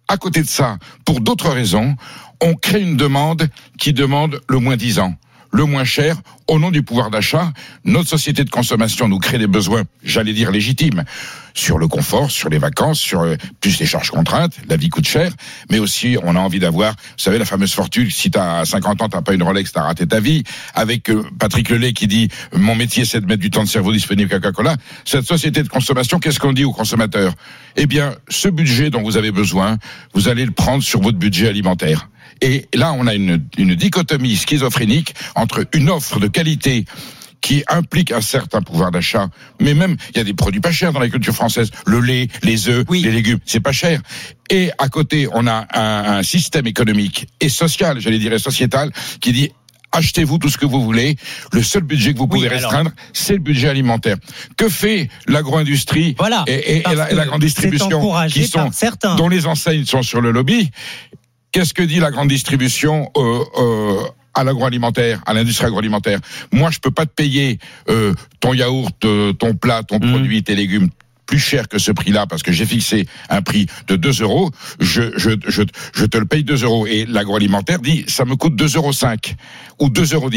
à 0.09 0.17
côté 0.17 0.41
de 0.41 0.47
ça, 0.47 0.77
pour 1.05 1.21
d'autres 1.21 1.49
raisons, 1.49 1.95
on 2.41 2.55
crée 2.55 2.81
une 2.81 2.97
demande 2.97 3.47
qui 3.77 3.93
demande 3.93 4.41
le 4.49 4.59
moins 4.59 4.75
10 4.75 4.99
ans 4.99 5.13
le 5.51 5.65
moins 5.65 5.83
cher 5.83 6.15
au 6.47 6.59
nom 6.59 6.71
du 6.71 6.83
pouvoir 6.83 7.09
d'achat. 7.11 7.51
Notre 7.85 8.09
société 8.09 8.43
de 8.43 8.49
consommation 8.49 9.07
nous 9.07 9.19
crée 9.19 9.37
des 9.37 9.47
besoins, 9.47 9.83
j'allais 10.03 10.33
dire 10.33 10.51
légitimes, 10.51 11.03
sur 11.53 11.77
le 11.77 11.87
confort, 11.87 12.31
sur 12.31 12.49
les 12.49 12.57
vacances, 12.57 12.99
sur 12.99 13.21
euh, 13.21 13.35
plus 13.59 13.79
les 13.79 13.85
charges 13.85 14.11
contraintes, 14.11 14.53
la 14.67 14.77
vie 14.77 14.89
coûte 14.89 15.07
cher, 15.07 15.31
mais 15.69 15.79
aussi 15.79 16.17
on 16.23 16.35
a 16.35 16.39
envie 16.39 16.59
d'avoir, 16.59 16.93
vous 16.93 17.23
savez, 17.23 17.37
la 17.37 17.45
fameuse 17.45 17.73
fortune, 17.73 18.09
si 18.09 18.31
t'as 18.31 18.65
50 18.65 19.01
ans, 19.01 19.09
t'as 19.09 19.21
pas 19.21 19.33
une 19.33 19.43
Rolex, 19.43 19.71
t'as 19.71 19.83
raté 19.83 20.07
ta 20.07 20.19
vie, 20.19 20.43
avec 20.73 21.09
euh, 21.09 21.23
Patrick 21.37 21.69
Lelay 21.69 21.93
qui 21.93 22.07
dit, 22.07 22.29
mon 22.53 22.75
métier 22.75 23.05
c'est 23.05 23.21
de 23.21 23.25
mettre 23.25 23.41
du 23.41 23.49
temps 23.49 23.63
de 23.63 23.69
cerveau 23.69 23.91
disponible 23.91 24.33
à 24.33 24.39
Coca-Cola, 24.39 24.75
cette 25.05 25.25
société 25.25 25.63
de 25.63 25.69
consommation, 25.69 26.19
qu'est-ce 26.19 26.39
qu'on 26.39 26.53
dit 26.53 26.63
aux 26.63 26.73
consommateurs? 26.73 27.33
Eh 27.75 27.85
bien, 27.85 28.15
ce 28.29 28.47
budget 28.47 28.89
dont 28.89 29.01
vous 29.01 29.17
avez 29.17 29.31
besoin, 29.31 29.77
vous 30.13 30.29
allez 30.29 30.45
le 30.45 30.51
prendre 30.51 30.83
sur 30.83 31.01
votre 31.01 31.17
budget 31.17 31.47
alimentaire. 31.47 32.09
Et 32.41 32.67
là, 32.73 32.93
on 32.93 33.07
a 33.07 33.13
une, 33.15 33.43
une 33.57 33.75
dichotomie 33.75 34.35
schizophrénique 34.35 35.13
entre 35.35 35.65
une 35.73 35.89
offre 35.89 36.19
de 36.19 36.27
qualité 36.27 36.85
qui 37.41 37.63
implique 37.69 38.11
un 38.11 38.19
certain 38.19 38.61
pouvoir 38.61 38.91
d'achat, 38.91 39.29
mais 39.61 39.73
même 39.73 39.95
il 40.11 40.17
y 40.17 40.19
a 40.19 40.25
des 40.25 40.33
produits 40.33 40.59
pas 40.59 40.73
chers 40.73 40.91
dans 40.91 40.99
la 40.99 41.07
culture 41.07 41.33
française, 41.33 41.71
le 41.85 42.01
lait, 42.01 42.27
les 42.43 42.67
œufs, 42.67 42.85
les 42.91 43.11
légumes, 43.11 43.39
c'est 43.45 43.61
pas 43.61 43.71
cher. 43.71 44.01
Et 44.49 44.71
à 44.77 44.89
côté, 44.89 45.27
on 45.31 45.47
a 45.47 45.65
un, 45.73 46.17
un 46.17 46.23
système 46.23 46.67
économique 46.67 47.27
et 47.39 47.47
social, 47.47 47.99
j'allais 48.01 48.19
dire 48.19 48.33
et 48.33 48.39
sociétal, 48.39 48.91
qui 49.21 49.31
dit 49.31 49.51
achetez-vous 49.91 50.37
tout 50.37 50.49
ce 50.49 50.57
que 50.59 50.67
vous 50.67 50.83
voulez. 50.83 51.15
Le 51.51 51.63
seul 51.63 51.81
budget 51.81 52.13
que 52.13 52.19
vous 52.19 52.27
pouvez 52.27 52.47
restreindre, 52.47 52.91
c'est 53.11 53.33
le 53.33 53.39
budget 53.39 53.69
alimentaire. 53.69 54.17
Que 54.55 54.69
fait 54.69 55.09
l'agro-industrie 55.27 56.13
Voilà, 56.19 56.43
et, 56.45 56.53
et- 56.53 56.77
et 56.77 56.81
parce 56.81 56.95
la, 56.95 57.11
et 57.11 57.15
la 57.15 57.25
grande 57.25 57.41
distribution 57.41 57.99
qui 58.27 58.45
sont, 58.45 58.69
certains. 58.71 59.15
dont 59.15 59.29
les 59.29 59.47
enseignes 59.47 59.85
sont 59.85 60.03
sur 60.03 60.21
le 60.21 60.29
lobby 60.31 60.69
Qu'est-ce 61.51 61.73
que 61.73 61.81
dit 61.83 61.99
la 61.99 62.11
grande 62.11 62.29
distribution 62.29 63.09
euh, 63.17 63.43
euh, 63.57 64.03
à 64.33 64.43
l'agroalimentaire, 64.43 65.21
à 65.25 65.33
l'industrie 65.33 65.65
agroalimentaire? 65.65 66.19
Moi, 66.51 66.69
je 66.71 66.79
peux 66.79 66.91
pas 66.91 67.05
te 67.05 67.13
payer 67.13 67.59
euh, 67.89 68.13
ton 68.39 68.53
yaourt, 68.53 69.03
euh, 69.05 69.33
ton 69.33 69.55
plat, 69.55 69.83
ton 69.83 69.97
Mmh. 69.97 70.11
produit, 70.11 70.43
tes 70.43 70.55
légumes 70.55 70.89
plus 71.29 71.37
cher 71.37 71.67
que 71.67 71.77
ce 71.77 71.91
prix-là 71.91 72.25
parce 72.25 72.41
que 72.41 72.51
j'ai 72.51 72.65
fixé 72.65 73.07
un 73.29 73.43
prix 73.43 73.67
de 73.87 73.95
2 73.95 74.23
euros, 74.23 74.49
je, 74.79 75.03
je, 75.15 75.29
je, 75.47 75.61
je 75.93 76.05
te 76.05 76.17
le 76.17 76.25
paye 76.25 76.43
2 76.43 76.63
euros. 76.63 76.87
Et 76.87 77.05
l'agroalimentaire 77.05 77.77
dit, 77.77 78.03
ça 78.07 78.25
me 78.25 78.35
coûte 78.35 78.55
2,5 78.55 78.77
euros 78.77 78.91
ou 79.79 79.89
2,10 79.89 80.15
euros. 80.15 80.29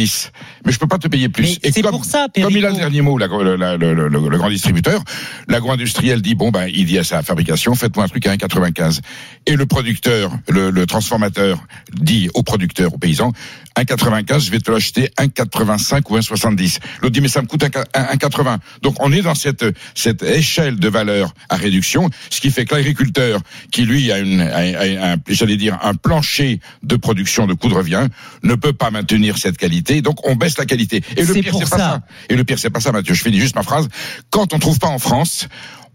Mais 0.66 0.72
je 0.72 0.78
peux 0.78 0.87
pas 0.87 0.99
te 0.99 1.08
payer 1.08 1.30
plus. 1.30 1.44
Mais 1.62 1.68
et 1.68 1.72
c'est 1.72 1.80
comme, 1.80 1.92
pour 1.92 2.04
ça, 2.04 2.26
comme 2.34 2.52
il 2.54 2.66
a 2.66 2.70
le 2.70 2.76
dernier 2.76 3.00
mot, 3.00 3.16
la- 3.16 3.26
le, 3.26 3.56
le- 3.56 3.76
le- 3.94 4.08
le- 4.08 4.28
le 4.28 4.37
grand 4.38 4.50
distributeur, 4.50 5.02
l'agro-industriel 5.49 6.20
dit, 6.20 6.34
bon, 6.34 6.50
ben, 6.50 6.68
il 6.72 6.84
dit 6.84 6.99
à 6.99 7.04
sa 7.04 7.22
fabrication, 7.22 7.75
faites-moi 7.75 8.04
un 8.04 8.08
truc 8.08 8.26
à 8.26 8.37
1,95. 8.37 9.00
Et 9.46 9.56
le 9.56 9.64
producteur, 9.64 10.30
le, 10.50 10.70
le 10.70 10.84
transformateur 10.87 11.58
dit 11.94 12.28
au 12.34 12.42
producteur, 12.42 12.92
au 12.94 12.99
paysan, 12.99 13.32
1,95, 13.78 14.44
je 14.44 14.50
vais 14.50 14.61
te 14.61 14.70
l'acheter 14.70 15.08
1,85 15.18 16.02
ou 16.11 16.18
1,70. 16.18 16.78
L'autre 17.00 17.12
dit, 17.14 17.22
mais 17.22 17.28
ça 17.28 17.40
me 17.40 17.46
coûte 17.46 17.62
1,80. 17.64 18.58
Donc, 18.82 18.96
on 19.00 19.11
est 19.11 19.22
dans 19.22 19.34
cette, 19.34 19.64
cette 19.94 20.22
échelle 20.22 20.76
de 20.82 20.88
valeur 20.90 21.32
à 21.48 21.56
réduction, 21.56 22.10
ce 22.28 22.40
qui 22.40 22.50
fait 22.50 22.66
que 22.66 22.74
l'agriculteur, 22.74 23.40
qui 23.70 23.84
lui 23.86 24.12
a 24.12 24.18
une, 24.18 24.40
a- 24.42 24.56
a- 24.56 25.12
un, 25.12 25.16
j'allais 25.28 25.56
dire, 25.56 25.78
un 25.82 25.94
plancher 25.94 26.60
de 26.82 26.96
production 26.96 27.46
de 27.46 27.54
coût 27.54 27.68
de 27.68 27.74
revient, 27.74 28.08
ne 28.42 28.54
peut 28.54 28.74
pas 28.74 28.90
maintenir 28.90 29.38
cette 29.38 29.56
qualité. 29.56 30.02
Donc, 30.02 30.26
on 30.28 30.34
baisse 30.36 30.58
la 30.58 30.66
qualité. 30.66 31.02
Et 31.16 31.24
le 31.24 31.32
pire, 31.34 31.54
c'est 31.54 31.70
pas 31.70 31.78
ça. 31.78 31.78
ça. 31.78 32.02
Et 32.28 32.36
le 32.36 32.44
pire, 32.44 32.58
c'est 32.58 32.68
pas 32.70 32.80
ça, 32.80 32.92
Mathieu. 32.92 33.14
Je 33.14 33.22
finis 33.22 33.38
juste 33.40 33.54
ma 33.54 33.62
phrase. 33.62 33.88
Quand 34.30 34.52
on 34.52 34.58
trouve 34.58 34.78
pas 34.78 34.88
en 34.88 34.98
France, 34.98 35.48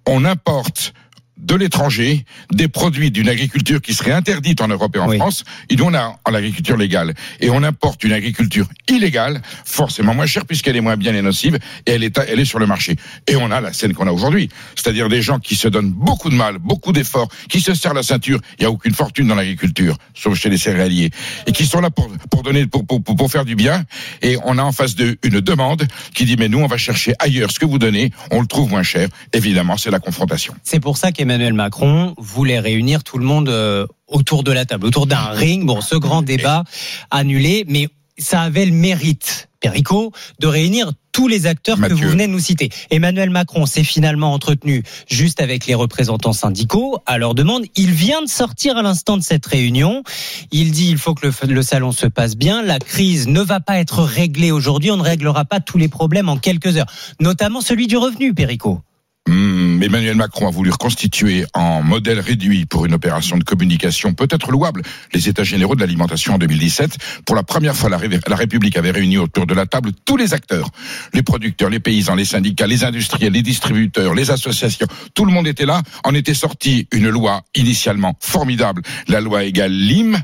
on 0.07 0.23
importe 0.25 0.93
de 1.37 1.55
l'étranger 1.55 2.25
des 2.51 2.67
produits 2.67 3.11
d'une 3.11 3.29
agriculture 3.29 3.81
qui 3.81 3.93
serait 3.93 4.11
interdite 4.11 4.61
en 4.61 4.67
Europe 4.67 4.95
et 4.95 4.99
en 4.99 5.11
France. 5.11 5.43
Et 5.69 5.75
nous, 5.75 5.85
on 5.85 5.93
a 5.93 6.19
en 6.25 6.31
l'agriculture 6.31 6.77
légale. 6.77 7.13
Et 7.39 7.49
on 7.49 7.63
importe 7.63 8.03
une 8.03 8.13
agriculture 8.13 8.67
illégale, 8.87 9.41
forcément 9.65 10.13
moins 10.13 10.25
chère 10.25 10.45
puisqu'elle 10.45 10.75
est 10.75 10.81
moins 10.81 10.97
bien 10.97 11.13
et 11.13 11.21
nocive, 11.21 11.59
et 11.85 11.91
elle 11.91 12.03
est, 12.03 12.17
elle 12.27 12.39
est 12.39 12.45
sur 12.45 12.59
le 12.59 12.65
marché. 12.65 12.95
Et 13.27 13.35
on 13.35 13.51
a 13.51 13.61
la 13.61 13.73
scène 13.73 13.93
qu'on 13.93 14.07
a 14.07 14.11
aujourd'hui. 14.11 14.49
C'est-à-dire 14.75 15.09
des 15.09 15.21
gens 15.21 15.39
qui 15.39 15.55
se 15.55 15.67
donnent 15.67 15.91
beaucoup 15.91 16.29
de 16.29 16.35
mal, 16.35 16.57
beaucoup 16.57 16.91
d'efforts, 16.91 17.29
qui 17.49 17.61
se 17.61 17.73
serrent 17.73 17.93
la 17.93 18.03
ceinture. 18.03 18.39
Il 18.57 18.63
n'y 18.63 18.65
a 18.65 18.71
aucune 18.71 18.93
fortune 18.93 19.27
dans 19.27 19.35
l'agriculture, 19.35 19.97
sauf 20.13 20.37
chez 20.37 20.49
les 20.49 20.57
céréaliers. 20.57 21.11
Et 21.45 21.51
qui 21.51 21.65
sont 21.65 21.81
là 21.81 21.89
pour, 21.89 22.09
pour 22.31 22.43
donner, 22.43 22.65
pour, 22.65 22.85
pour, 22.85 23.03
pour 23.03 23.31
faire 23.31 23.45
du 23.45 23.55
bien. 23.55 23.83
Et 24.21 24.37
on 24.43 24.57
a 24.57 24.63
en 24.63 24.71
face 24.71 24.95
de 24.95 25.17
une 25.23 25.39
demande 25.41 25.87
qui 26.15 26.25
dit, 26.25 26.35
mais 26.37 26.49
nous, 26.49 26.59
on 26.59 26.67
va 26.67 26.77
chercher 26.77 27.13
ailleurs 27.19 27.51
ce 27.51 27.59
que 27.59 27.65
vous 27.65 27.79
donnez, 27.79 28.11
on 28.31 28.41
le 28.41 28.47
trouve 28.47 28.69
moins 28.69 28.83
cher. 28.83 29.07
Évidemment, 29.33 29.77
c'est 29.77 29.91
la 29.91 29.99
confrontation. 29.99 30.53
C'est 30.63 30.79
pour 30.79 30.97
ça 30.97 31.11
qu'Emmanuel 31.27 31.53
Macron 31.53 32.15
voulait 32.17 32.59
réunir 32.59 33.03
tout 33.03 33.17
le 33.17 33.25
monde 33.25 33.49
euh, 33.49 33.85
autour 34.07 34.45
de 34.45 34.53
la 34.53 34.65
table, 34.65 34.85
autour 34.85 35.07
d'un 35.07 35.29
ring. 35.31 35.65
Bon, 35.65 35.81
ce 35.81 35.95
grand 35.95 36.21
débat 36.21 36.63
annulé, 37.11 37.65
mais 37.67 37.89
ça 38.17 38.43
avait 38.43 38.65
le 38.65 38.71
mérite, 38.71 39.49
Perico, 39.59 40.13
de 40.39 40.47
réunir 40.47 40.93
tous 41.11 41.27
les 41.27 41.45
acteurs 41.45 41.81
que 41.81 41.93
vous 41.93 42.09
venez 42.09 42.27
de 42.27 42.31
nous 42.31 42.39
citer. 42.39 42.69
Emmanuel 42.91 43.29
Macron 43.29 43.65
s'est 43.65 43.83
finalement 43.83 44.31
entretenu 44.31 44.83
juste 45.09 45.41
avec 45.41 45.65
les 45.65 45.75
représentants 45.75 46.31
syndicaux 46.31 46.99
à 47.05 47.17
leur 47.17 47.35
demande. 47.35 47.65
Il 47.75 47.91
vient 47.91 48.21
de 48.21 48.29
sortir 48.29 48.77
à 48.77 48.81
l'instant 48.81 49.17
de 49.17 49.23
cette 49.23 49.45
réunion. 49.45 50.03
Il 50.51 50.71
dit 50.71 50.89
il 50.89 50.97
faut 50.97 51.13
que 51.13 51.27
le, 51.27 51.53
le, 51.53 51.61
salon 51.61 51.91
se 51.91 52.05
passe 52.05 52.37
bien. 52.37 52.61
La 52.61 52.79
crise 52.79 53.27
ne 53.27 53.41
va 53.41 53.59
pas 53.59 53.79
être 53.79 54.01
réglée 54.01 54.51
aujourd'hui. 54.51 54.91
On 54.91 54.97
ne 54.97 55.03
réglera 55.03 55.43
pas 55.43 55.59
tous 55.59 55.77
les 55.77 55.89
problèmes 55.89 56.29
en 56.29 56.37
quelques 56.37 56.77
heures, 56.77 56.89
notamment 57.19 57.59
celui 57.59 57.87
du 57.87 57.97
revenu, 57.97 58.33
Perico. 58.33 58.81
Mmh, 59.27 59.83
Emmanuel 59.83 60.15
Macron 60.15 60.47
a 60.47 60.51
voulu 60.51 60.71
reconstituer 60.71 61.45
en 61.53 61.83
modèle 61.83 62.21
réduit 62.21 62.65
pour 62.65 62.85
une 62.85 62.93
opération 62.93 63.37
de 63.37 63.43
communication 63.43 64.13
peut-être 64.13 64.51
louable 64.51 64.83
les 65.13 65.27
États 65.27 65.43
généraux 65.43 65.75
de 65.75 65.81
l'alimentation 65.81 66.35
en 66.35 66.37
2017. 66.37 66.97
Pour 67.25 67.35
la 67.35 67.43
première 67.43 67.75
fois, 67.75 67.89
la, 67.89 67.97
République 68.35 68.77
avait 68.77 68.91
réuni 68.91 69.17
autour 69.17 69.45
de 69.45 69.53
la 69.53 69.65
table 69.65 69.91
tous 70.05 70.15
les 70.15 70.33
acteurs, 70.33 70.69
les 71.13 71.23
producteurs, 71.23 71.69
les 71.69 71.81
paysans, 71.81 72.15
les 72.15 72.23
syndicats, 72.23 72.67
les 72.67 72.85
industriels, 72.85 73.33
les 73.33 73.41
distributeurs, 73.41 74.15
les 74.15 74.31
associations. 74.31 74.87
Tout 75.13 75.25
le 75.25 75.33
monde 75.33 75.47
était 75.47 75.65
là. 75.65 75.81
En 76.05 76.13
était 76.13 76.33
sorti 76.33 76.87
une 76.93 77.09
loi 77.09 77.43
initialement 77.53 78.15
formidable, 78.21 78.81
la 79.09 79.19
loi 79.19 79.43
Egalim. 79.43 80.17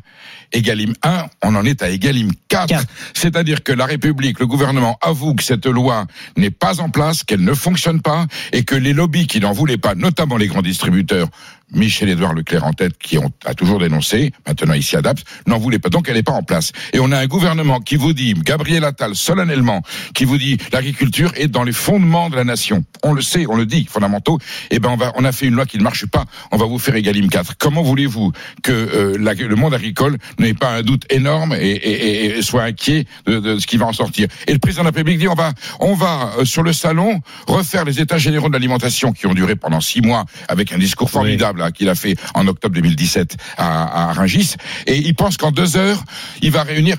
Egalim 0.54 0.94
1, 1.04 1.26
on 1.42 1.56
en 1.56 1.66
est 1.66 1.82
à 1.82 1.90
Egalim 1.90 2.32
4. 2.48 2.86
C'est-à-dire 3.14 3.64
que 3.64 3.74
la 3.74 3.86
République, 3.86 4.40
le 4.40 4.48
gouvernement 4.48 4.98
avoue 5.02 5.34
que 5.34 5.44
cette 5.44 5.66
loi 5.66 6.06
n'est 6.38 6.52
pas 6.52 6.80
en 6.80 6.90
place, 6.90 7.24
qu'elle 7.24 7.44
ne 7.44 7.54
fonctionne 7.54 8.02
pas 8.02 8.28
et 8.52 8.64
que 8.64 8.76
les 8.76 8.94
lobbies 8.94 9.28
qui 9.28 9.40
n'en 9.40 9.52
voulaient 9.52 9.78
pas, 9.78 9.96
notamment 9.96 10.38
les 10.38 10.48
grands 10.48 10.62
distributeurs, 10.62 11.28
Michel-Édouard 11.74 12.34
Leclerc 12.34 12.66
en 12.66 12.74
tête, 12.74 12.98
qui 12.98 13.18
ont, 13.18 13.32
a 13.46 13.54
toujours 13.54 13.80
dénoncé, 13.80 14.32
maintenant 14.48 14.74
il 14.74 14.84
s'y 14.84 14.96
adapte, 14.96 15.26
n'en 15.48 15.58
voulait 15.58 15.80
pas. 15.80 15.90
Donc 15.90 16.08
elle 16.10 16.16
n'est 16.16 16.24
pas 16.24 16.34
en 16.34 16.44
place. 16.44 16.72
Et 16.94 17.00
on 17.00 17.12
a 17.12 17.18
un 17.18 17.28
gouvernement 17.28 17.80
qui 17.80 17.96
vous 17.96 18.14
dit, 18.14 18.34
Gabriel 18.34 18.84
Attal, 18.84 19.16
solennellement, 19.16 19.82
qui 20.14 20.26
vous 20.26 20.38
dit, 20.38 20.58
l'agriculture 20.72 21.32
est 21.36 21.48
dans 21.48 21.64
les 21.64 21.72
fondements 21.72 22.30
de 22.30 22.36
la 22.36 22.44
nation. 22.44 22.84
On 23.04 23.14
le 23.14 23.22
sait, 23.22 23.46
on 23.48 23.56
le 23.56 23.66
dit, 23.66 23.86
fondamentaux. 23.86 24.40
Eh 24.72 24.80
ben, 24.80 24.90
on 24.90 24.96
va, 24.96 25.12
on 25.16 25.26
a 25.26 25.32
fait 25.32 25.48
une 25.48 25.56
loi 25.56 25.66
qui 25.66 25.78
ne 25.78 25.84
marche 25.84 26.06
pas. 26.06 26.26
On 26.52 26.58
va 26.58 26.66
vous 26.66 26.80
faire 26.80 26.96
Egalim 26.96 27.30
4. 27.30 27.58
Comment 27.58 27.82
voulez-vous 27.82 28.32
que 28.62 28.72
euh, 28.72 29.18
la, 29.20 29.34
le 29.34 29.56
monde 29.56 29.74
agricole 29.74 30.18
n'ait 30.40 30.54
pas 30.54 30.70
un 30.70 30.82
doute 30.82 31.06
énorme 31.10 31.54
et, 31.54 31.72
et, 31.72 32.38
et 32.38 32.42
soit 32.42 32.64
inquiet 32.64 33.06
de, 33.26 33.40
de, 33.40 33.60
ce 33.60 33.68
qui 33.68 33.78
va 33.78 33.88
en 33.88 33.94
sortir? 33.94 34.28
Et 34.48 34.54
le 34.54 34.60
président 34.60 34.84
de 34.84 34.88
la 34.88 34.92
République 34.92 35.20
dit, 35.20 35.28
on 35.28 35.34
va, 35.34 35.54
on 35.80 35.96
va 35.96 36.34
euh, 36.38 36.46
sur 36.46 36.64
le 36.64 36.74
salon 36.74 37.22
refaire 37.48 37.86
les 37.86 38.00
états 38.00 38.18
généraux 38.18 38.48
de 38.48 38.54
l'alimentation 38.54 39.12
qui 39.12 39.28
ont 39.28 39.34
duré 39.34 39.56
pendant 39.56 39.82
six 39.82 40.02
mois 40.02 40.26
avec 40.48 40.72
un 40.72 40.78
discours 40.78 41.10
formidable 41.10 41.63
qu'il 41.72 41.90
a 41.90 41.96
fait 41.96 42.16
en 42.34 42.48
octobre 42.48 42.76
2017 42.76 43.38
à, 43.58 44.10
à 44.10 44.14
Rungis. 44.14 44.56
Et 44.88 44.98
il 44.98 45.16
pense 45.16 45.38
qu'en 45.38 45.52
deux 45.52 45.78
heures, 45.78 46.04
il 46.42 46.52
va 46.52 46.64
réunir 46.64 46.98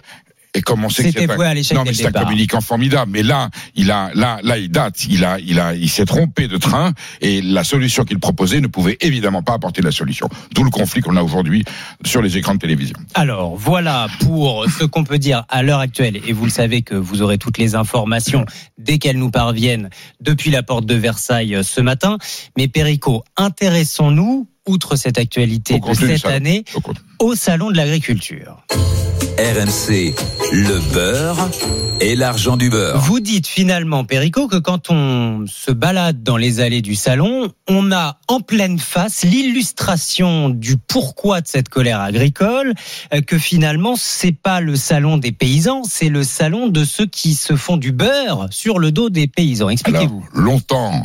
et 0.55 0.63
comme 0.63 0.85
on 0.85 0.89
sait 0.89 1.13
que 1.13 1.21
c'est 1.21 1.31
un, 1.31 1.37
non 1.75 1.83
mais 1.85 1.93
c'est 1.93 2.07
un 2.07 2.13
communicant 2.13 2.61
formidable. 2.61 3.11
Mais 3.11 3.25
là, 3.25 3.51
il 3.75 3.91
a, 3.91 4.11
là, 4.15 4.39
là, 4.45 4.57
il 4.57 4.71
date. 4.71 5.05
Il 5.07 5.25
a, 5.25 5.39
il 5.41 5.59
a, 5.59 5.75
il 5.75 5.91
s'est 5.91 6.05
trompé 6.05 6.47
de 6.47 6.57
train. 6.57 6.93
Et 7.21 7.43
la 7.43 7.65
solution 7.65 8.05
qu'il 8.05 8.21
proposait 8.21 8.61
ne 8.61 8.69
pouvait 8.69 8.97
évidemment 9.01 9.43
pas 9.43 9.55
apporter 9.55 9.83
la 9.83 9.91
solution. 9.91 10.29
D'où 10.55 10.63
le 10.63 10.71
conflit 10.71 11.01
qu'on 11.01 11.17
a 11.17 11.23
aujourd'hui 11.23 11.65
sur 12.05 12.23
les 12.23 12.37
écrans 12.37 12.55
de 12.55 12.61
télévision. 12.61 12.97
Alors 13.15 13.57
voilà 13.57 14.07
pour 14.21 14.67
ce 14.71 14.85
qu'on 14.85 15.03
peut 15.03 15.19
dire 15.19 15.45
à 15.49 15.65
l'heure 15.65 15.81
actuelle. 15.81 16.21
Et 16.25 16.33
vous 16.33 16.45
le 16.45 16.53
savez 16.53 16.83
que 16.83 16.95
vous 16.95 17.21
aurez 17.21 17.39
toutes 17.39 17.59
les 17.59 17.75
informations 17.75 18.47
dès 18.79 18.99
qu'elles 18.99 19.19
nous 19.19 19.33
parviennent 19.33 19.91
depuis 20.21 20.53
la 20.53 20.63
porte 20.63 20.87
de 20.87 20.95
Versailles 20.95 21.59
ce 21.65 21.81
matin. 21.81 22.19
Mais 22.57 22.69
Perico, 22.69 23.25
intéressons-nous 23.37 24.47
outre 24.67 24.97
cette 24.97 25.19
actualité 25.19 25.79
de 25.79 25.95
cette 25.95 26.27
année, 26.27 26.65
au 27.19 27.35
Salon 27.35 27.71
de 27.71 27.77
l'Agriculture. 27.77 28.65
RMC, 29.37 30.15
le 30.53 30.93
beurre 30.93 31.51
et 32.01 32.15
l'argent 32.15 32.57
du 32.57 32.71
beurre. 32.71 32.99
Vous 33.01 33.19
dites 33.19 33.49
finalement, 33.49 34.05
Perico, 34.05 34.47
que 34.47 34.57
quand 34.57 34.91
on 34.91 35.45
se 35.49 35.73
balade 35.73 36.23
dans 36.23 36.37
les 36.37 36.61
allées 36.61 36.83
du 36.83 36.95
salon, 36.95 37.53
on 37.69 37.91
a 37.91 38.19
en 38.29 38.41
pleine 38.41 38.79
face 38.79 39.25
l'illustration 39.25 40.51
du 40.51 40.77
pourquoi 40.77 41.41
de 41.41 41.49
cette 41.49 41.69
colère 41.69 42.01
agricole, 42.01 42.75
que 43.27 43.39
finalement 43.39 43.97
c'est 43.97 44.33
pas 44.33 44.61
le 44.61 44.77
salon 44.77 45.19
des 45.19 45.33
paysans, 45.33 45.83
c'est 45.83 46.11
le 46.11 46.23
salon 46.23 46.69
de 46.69 46.85
ceux 46.85 47.07
qui 47.07 47.35
se 47.35 47.57
font 47.57 47.77
du 47.77 47.91
beurre 47.91 48.47
sur 48.51 48.79
le 48.79 48.93
dos 48.93 49.11
des 49.11 49.27
paysans. 49.27 49.69
Expliquez-vous. 49.69 50.25
Longtemps, 50.33 51.05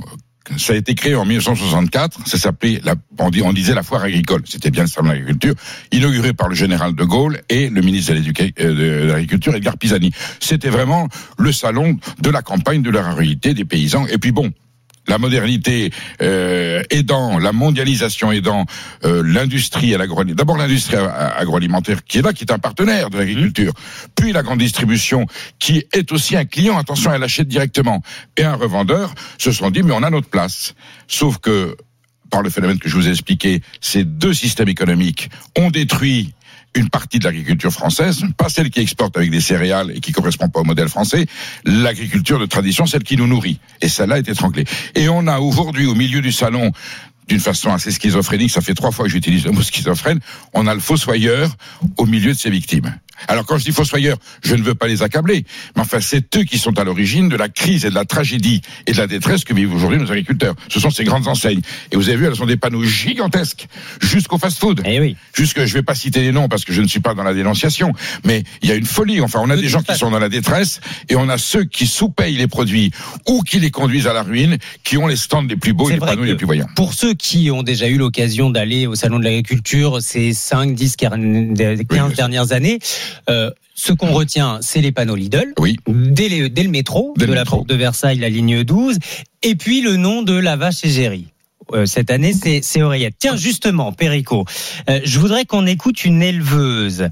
ça 0.57 0.73
a 0.73 0.75
été 0.75 0.95
créé 0.95 1.15
en 1.15 1.25
1964. 1.25 2.27
Ça 2.27 2.37
s'appelait, 2.37 2.81
on, 3.19 3.53
disait 3.53 3.73
la 3.73 3.83
foire 3.83 4.03
agricole. 4.03 4.41
C'était 4.45 4.71
bien 4.71 4.83
le 4.83 4.89
salon 4.89 5.09
de 5.09 5.13
l'agriculture, 5.13 5.53
inauguré 5.91 6.33
par 6.33 6.49
le 6.49 6.55
général 6.55 6.95
de 6.95 7.03
Gaulle 7.03 7.41
et 7.49 7.69
le 7.69 7.81
ministre 7.81 8.13
de 8.13 9.07
l'agriculture, 9.07 9.55
Edgar 9.55 9.77
Pisani. 9.77 10.11
C'était 10.39 10.69
vraiment 10.69 11.07
le 11.37 11.51
salon 11.51 11.97
de 12.21 12.29
la 12.29 12.41
campagne, 12.41 12.81
de 12.81 12.89
la 12.89 13.03
ruralité, 13.03 13.53
des 13.53 13.65
paysans. 13.65 14.07
Et 14.07 14.17
puis 14.17 14.31
bon, 14.31 14.51
la 15.07 15.17
modernité 15.17 15.91
euh, 16.21 16.83
aidant, 16.89 17.39
la 17.39 17.51
mondialisation 17.51 18.31
aidant 18.31 18.65
euh, 19.05 19.23
l'industrie 19.25 19.93
à 19.95 19.97
l'agroalimentaire. 19.97 20.35
D'abord 20.35 20.57
l'industrie 20.57 20.97
agroalimentaire 20.97 22.03
qui 22.03 22.19
est 22.19 22.21
là, 22.21 22.33
qui 22.33 22.43
est 22.43 22.51
un 22.51 22.59
partenaire 22.59 23.09
de 23.09 23.17
l'agriculture. 23.17 23.73
Puis 24.15 24.31
la 24.31 24.43
grande 24.43 24.59
distribution 24.59 25.25
qui 25.57 25.85
est 25.93 26.11
aussi 26.11 26.35
un 26.35 26.45
client. 26.45 26.77
Attention, 26.77 27.13
elle 27.13 27.23
achète 27.23 27.47
directement. 27.47 28.01
Et 28.37 28.43
un 28.43 28.55
revendeur 28.55 29.13
se 29.37 29.51
sont 29.51 29.69
dit 29.71 29.83
mais 29.83 29.93
on 29.93 30.03
a 30.03 30.09
notre 30.09 30.29
place. 30.29 30.75
Sauf 31.07 31.37
que 31.39 31.75
par 32.29 32.43
le 32.43 32.49
phénomène 32.49 32.79
que 32.79 32.89
je 32.89 32.95
vous 32.95 33.07
ai 33.07 33.11
expliqué, 33.11 33.61
ces 33.81 34.03
deux 34.03 34.33
systèmes 34.33 34.69
économiques 34.69 35.29
ont 35.57 35.71
détruit 35.71 36.33
une 36.75 36.89
partie 36.89 37.19
de 37.19 37.25
l'agriculture 37.25 37.71
française, 37.71 38.23
pas 38.37 38.49
celle 38.49 38.69
qui 38.69 38.79
exporte 38.79 39.17
avec 39.17 39.31
des 39.31 39.41
céréales 39.41 39.91
et 39.95 39.99
qui 39.99 40.11
correspond 40.11 40.49
pas 40.49 40.59
au 40.59 40.63
modèle 40.63 40.89
français, 40.89 41.25
l'agriculture 41.65 42.39
de 42.39 42.45
tradition, 42.45 42.85
celle 42.85 43.03
qui 43.03 43.17
nous 43.17 43.27
nourrit. 43.27 43.59
Et 43.81 43.89
celle-là 43.89 44.19
est 44.19 44.29
étranglée. 44.29 44.65
Et 44.95 45.09
on 45.09 45.27
a 45.27 45.39
aujourd'hui, 45.39 45.87
au 45.87 45.95
milieu 45.95 46.21
du 46.21 46.31
salon, 46.31 46.71
d'une 47.27 47.39
façon 47.39 47.71
assez 47.71 47.91
schizophrénique, 47.91 48.51
ça 48.51 48.61
fait 48.61 48.73
trois 48.73 48.91
fois 48.91 49.05
que 49.05 49.11
j'utilise 49.11 49.45
le 49.45 49.51
mot 49.51 49.61
schizophrène, 49.61 50.19
on 50.53 50.67
a 50.67 50.73
le 50.73 50.79
fossoyeur 50.79 51.55
au 51.97 52.05
milieu 52.05 52.33
de 52.33 52.37
ses 52.37 52.49
victimes. 52.49 52.95
Alors 53.27 53.45
quand 53.45 53.57
je 53.57 53.65
dis 53.65 53.71
fossoyeurs, 53.71 54.17
je 54.43 54.55
ne 54.55 54.61
veux 54.61 54.75
pas 54.75 54.87
les 54.87 55.03
accabler, 55.03 55.45
mais 55.75 55.81
enfin 55.81 55.99
c'est 56.01 56.37
eux 56.37 56.43
qui 56.43 56.57
sont 56.57 56.77
à 56.79 56.83
l'origine 56.83 57.29
de 57.29 57.35
la 57.35 57.49
crise 57.49 57.85
et 57.85 57.89
de 57.89 57.95
la 57.95 58.05
tragédie 58.05 58.61
et 58.87 58.91
de 58.91 58.97
la 58.97 59.07
détresse 59.07 59.43
que 59.43 59.53
vivent 59.53 59.73
aujourd'hui 59.73 59.99
nos 59.99 60.11
agriculteurs. 60.11 60.55
Ce 60.69 60.79
sont 60.79 60.89
ces 60.89 61.03
grandes 61.03 61.27
enseignes. 61.27 61.61
Et 61.91 61.95
vous 61.95 62.09
avez 62.09 62.17
vu, 62.17 62.25
elles 62.25 62.41
ont 62.41 62.45
des 62.45 62.57
panneaux 62.57 62.83
gigantesques 62.83 63.67
jusqu'au 64.01 64.37
fast-food. 64.37 64.81
Eh 64.85 64.99
oui. 64.99 65.15
Jusque, 65.33 65.65
je 65.65 65.73
vais 65.73 65.83
pas 65.83 65.95
citer 65.95 66.21
les 66.21 66.31
noms 66.31 66.47
parce 66.47 66.65
que 66.65 66.73
je 66.73 66.81
ne 66.81 66.87
suis 66.87 66.99
pas 66.99 67.13
dans 67.13 67.23
la 67.23 67.33
dénonciation, 67.33 67.93
mais 68.23 68.43
il 68.61 68.69
y 68.69 68.71
a 68.71 68.75
une 68.75 68.85
folie. 68.85 69.21
Enfin, 69.21 69.39
on 69.41 69.49
a 69.49 69.57
des 69.57 69.67
gens 69.67 69.81
qui 69.81 69.95
sont 69.95 70.11
dans 70.11 70.19
la 70.19 70.29
détresse 70.29 70.81
et 71.09 71.15
on 71.15 71.29
a 71.29 71.37
ceux 71.37 71.63
qui 71.63 71.87
sous-payent 71.87 72.35
les 72.35 72.47
produits 72.47 72.91
ou 73.27 73.41
qui 73.41 73.59
les 73.59 73.71
conduisent 73.71 74.07
à 74.07 74.13
la 74.13 74.23
ruine, 74.23 74.57
qui 74.83 74.97
ont 74.97 75.07
les 75.07 75.15
stands 75.15 75.41
les 75.43 75.55
plus 75.55 75.73
beaux 75.73 75.89
et 75.89 75.93
les 75.93 75.99
panneaux 75.99 76.23
les 76.23 76.35
plus 76.35 76.45
voyants. 76.45 76.67
Pour 76.75 76.93
ceux 76.93 77.13
qui 77.13 77.51
ont 77.51 77.63
déjà 77.63 77.87
eu 77.87 77.97
l'occasion 77.97 78.49
d'aller 78.49 78.87
au 78.87 78.95
salon 78.95 79.19
de 79.19 79.23
l'agriculture 79.23 80.01
ces 80.01 80.33
5, 80.33 80.73
10, 80.73 80.95
15 80.95 81.19
oui, 81.19 82.15
dernières 82.15 82.51
années, 82.51 82.79
euh, 83.29 83.51
ce 83.75 83.93
qu'on 83.93 84.11
retient, 84.11 84.59
c'est 84.61 84.81
les 84.81 84.91
panneaux 84.91 85.15
Lidl, 85.15 85.53
oui. 85.59 85.77
dès, 85.87 86.27
les, 86.27 86.49
dès, 86.49 86.63
le 86.63 86.69
métro, 86.69 87.13
dès 87.17 87.25
de 87.25 87.31
le 87.31 87.35
la 87.35 87.41
métro. 87.41 87.57
porte 87.57 87.69
de 87.69 87.75
Versailles, 87.75 88.19
la 88.19 88.29
ligne 88.29 88.63
12, 88.63 88.97
et 89.43 89.55
puis 89.55 89.81
le 89.81 89.95
nom 89.95 90.21
de 90.21 90.33
la 90.33 90.55
vache 90.55 90.83
égérie. 90.83 91.27
Euh, 91.71 91.85
cette 91.85 92.09
année, 92.09 92.33
c'est 92.33 92.81
Oreillette. 92.81 93.15
Tiens, 93.19 93.35
justement, 93.35 93.91
Perico, 93.91 94.45
euh, 94.89 94.99
je 95.03 95.19
voudrais 95.19 95.45
qu'on 95.45 95.67
écoute 95.67 96.03
une 96.03 96.23
éleveuse 96.23 97.09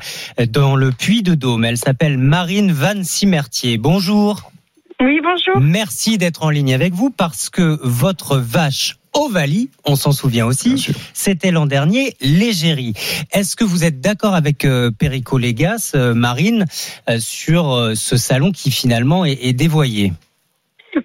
dans 0.50 0.76
le 0.76 0.92
Puy 0.92 1.22
de 1.22 1.36
Dôme. 1.36 1.64
Elle 1.64 1.78
s'appelle 1.78 2.18
Marine 2.18 2.72
Van 2.72 3.04
Simertier. 3.04 3.78
Bonjour. 3.78 4.52
Oui, 5.00 5.20
bonjour. 5.22 5.62
Merci 5.62 6.18
d'être 6.18 6.44
en 6.44 6.50
ligne 6.50 6.74
avec 6.74 6.94
vous 6.94 7.12
parce 7.12 7.50
que 7.50 7.80
votre 7.84 8.38
vache 8.38 8.97
Ovalie, 9.18 9.70
on 9.86 9.96
s'en 9.96 10.12
souvient 10.12 10.46
aussi, 10.46 10.88
c'était 11.14 11.52
l'an 11.52 11.66
dernier 11.66 12.14
l'égérie. 12.22 12.94
Est-ce 13.34 13.56
que 13.56 13.64
vous 13.64 13.84
êtes 13.84 14.00
d'accord 14.00 14.36
avec 14.36 14.64
euh, 14.64 14.92
Perico 14.98 15.38
Légas, 15.38 15.94
euh, 15.96 16.14
Marine, 16.14 16.66
euh, 17.10 17.18
sur 17.18 17.92
ce 17.96 18.16
salon 18.16 18.52
qui 18.52 18.72
finalement 18.72 19.26
est, 19.26 19.38
est 19.42 19.54
dévoyé? 19.54 20.14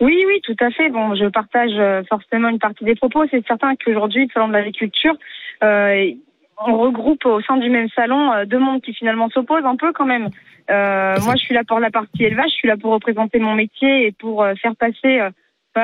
Oui, 0.01 0.25
oui, 0.27 0.40
tout 0.44 0.57
à 0.61 0.70
fait. 0.70 0.88
Bon, 0.90 1.14
je 1.14 1.27
partage 1.27 1.72
euh, 1.75 2.03
forcément 2.09 2.48
une 2.48 2.59
partie 2.59 2.85
des 2.85 2.94
propos. 2.94 3.25
C'est 3.31 3.46
certain 3.46 3.75
qu'aujourd'hui, 3.77 4.25
le 4.25 4.31
salon 4.33 4.48
de 4.48 4.53
l'agriculture, 4.53 5.14
euh, 5.62 6.12
on 6.66 6.79
regroupe 6.79 7.25
au 7.27 7.40
sein 7.42 7.57
du 7.57 7.68
même 7.68 7.88
salon 7.94 8.33
euh, 8.33 8.44
deux 8.44 8.59
mondes 8.59 8.83
qui 8.83 8.94
finalement 8.94 9.29
s'opposent 9.31 9.64
un 9.64 9.77
peu 9.77 9.92
quand 9.92 10.07
même. 10.07 10.29
Euh, 10.70 11.16
moi, 11.25 11.35
je 11.37 11.42
suis 11.42 11.55
là 11.55 11.62
pour 11.66 11.81
la 11.81 11.90
partie 11.90 12.25
élevage, 12.25 12.51
je 12.51 12.55
suis 12.55 12.68
là 12.68 12.77
pour 12.77 12.92
représenter 12.92 13.38
mon 13.38 13.55
métier 13.55 14.07
et 14.07 14.12
pour 14.12 14.42
euh, 14.42 14.55
faire 14.55 14.77
passer 14.77 15.20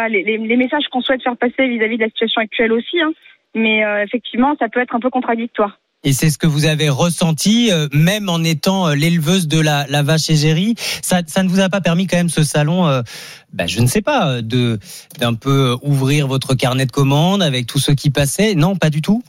les, 0.08 0.56
messages 0.56 0.84
qu'on 0.90 1.00
souhaite 1.00 1.22
faire 1.22 1.36
passer 1.36 1.68
vis-à-vis 1.68 1.96
de 1.96 2.02
la 2.02 2.08
situation 2.08 2.40
actuelle 2.40 2.72
aussi. 2.72 3.00
hein. 3.00 3.12
Mais 3.54 3.84
euh, 3.84 4.04
effectivement, 4.04 4.54
ça 4.58 4.68
peut 4.68 4.80
être 4.80 4.94
un 4.94 5.00
peu 5.00 5.10
contradictoire. 5.10 5.78
Et 6.04 6.12
c'est 6.12 6.30
ce 6.30 6.38
que 6.38 6.46
vous 6.46 6.66
avez 6.66 6.88
ressenti, 6.88 7.72
euh, 7.72 7.88
même 7.92 8.28
en 8.28 8.44
étant 8.44 8.88
euh, 8.88 8.94
l'éleveuse 8.94 9.48
de 9.48 9.58
la, 9.58 9.84
vache 10.02 10.30
égérie. 10.30 10.74
Ça, 10.78 11.22
ne 11.42 11.48
vous 11.48 11.60
a 11.60 11.68
pas 11.68 11.80
permis 11.80 12.06
quand 12.06 12.16
même 12.16 12.28
ce 12.28 12.44
salon, 12.44 13.02
bah, 13.52 13.66
je 13.66 13.80
ne 13.80 13.86
sais 13.86 14.02
pas, 14.02 14.40
d'un 14.42 15.34
peu 15.34 15.76
ouvrir 15.82 16.28
votre 16.28 16.54
carnet 16.54 16.86
de 16.86 16.92
commandes 16.92 17.42
avec 17.42 17.66
tous 17.66 17.78
ceux 17.78 17.94
qui 17.94 18.10
passaient. 18.10 18.54
Non, 18.54 18.76
pas 18.76 18.90
du 18.90 19.02
tout. 19.02 19.22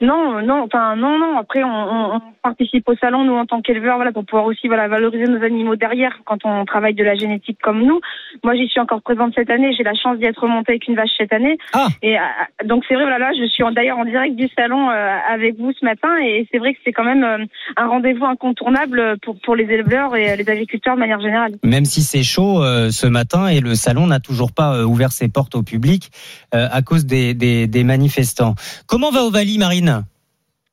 Non, 0.00 0.42
non, 0.42 0.64
enfin 0.64 0.96
non, 0.96 1.18
non. 1.18 1.38
Après, 1.38 1.64
on, 1.64 2.20
participe 2.42 2.88
au 2.88 2.94
salon 2.96 3.24
nous 3.24 3.34
en 3.34 3.46
tant 3.46 3.60
qu'éleveurs, 3.60 3.96
voilà, 3.96 4.12
pour 4.12 4.24
pouvoir 4.24 4.46
aussi 4.46 4.68
voilà 4.68 4.88
valoriser 4.88 5.24
nos 5.24 5.42
animaux 5.42 5.76
derrière 5.76 6.20
quand 6.24 6.44
on 6.44 6.64
travaille 6.64 6.94
de 6.94 7.04
la 7.04 7.14
génétique 7.14 7.58
comme 7.62 7.82
nous. 7.84 8.00
Moi, 8.44 8.54
j'y 8.54 8.68
suis 8.68 8.80
encore 8.80 9.02
présente 9.02 9.34
cette 9.34 9.50
année. 9.50 9.72
J'ai 9.76 9.82
la 9.82 9.94
chance 9.94 10.18
d'y 10.18 10.24
être 10.24 10.42
remontée 10.42 10.72
avec 10.72 10.88
une 10.88 10.94
vache 10.94 11.10
cette 11.18 11.32
année. 11.32 11.58
Et 12.02 12.16
euh, 12.16 12.22
donc 12.64 12.84
c'est 12.88 12.94
vrai, 12.94 13.04
voilà, 13.04 13.18
là, 13.18 13.30
je 13.38 13.46
suis 13.46 13.64
d'ailleurs 13.74 13.98
en 13.98 14.04
direct 14.04 14.36
du 14.36 14.48
salon 14.56 14.90
euh, 14.90 15.16
avec 15.28 15.58
vous 15.58 15.72
ce 15.78 15.84
matin, 15.84 16.16
et 16.22 16.46
c'est 16.50 16.58
vrai 16.58 16.74
que 16.74 16.80
c'est 16.84 16.92
quand 16.92 17.04
même 17.04 17.24
euh, 17.24 17.44
un 17.76 17.86
rendez-vous 17.86 18.24
incontournable 18.24 19.18
pour 19.22 19.36
pour 19.40 19.56
les 19.56 19.64
éleveurs 19.64 20.16
et 20.16 20.36
les 20.36 20.48
agriculteurs 20.48 20.94
de 20.94 21.00
manière 21.00 21.20
générale. 21.20 21.56
Même 21.64 21.84
si 21.84 22.02
c'est 22.02 22.22
chaud 22.22 22.62
ce 22.90 23.06
matin 23.06 23.48
et 23.48 23.60
le 23.60 23.74
salon 23.74 24.06
n'a 24.06 24.20
toujours 24.20 24.52
pas 24.52 24.84
ouvert 24.84 25.12
ses 25.12 25.28
portes 25.28 25.54
au 25.54 25.62
public 25.62 26.10
à 26.52 26.82
cause 26.82 27.06
des, 27.06 27.34
des, 27.34 27.66
des 27.66 27.84
manifestants. 27.84 28.54
Comment 28.86 29.10
va 29.10 29.24
Ovalie, 29.24 29.58
Marine 29.80 30.04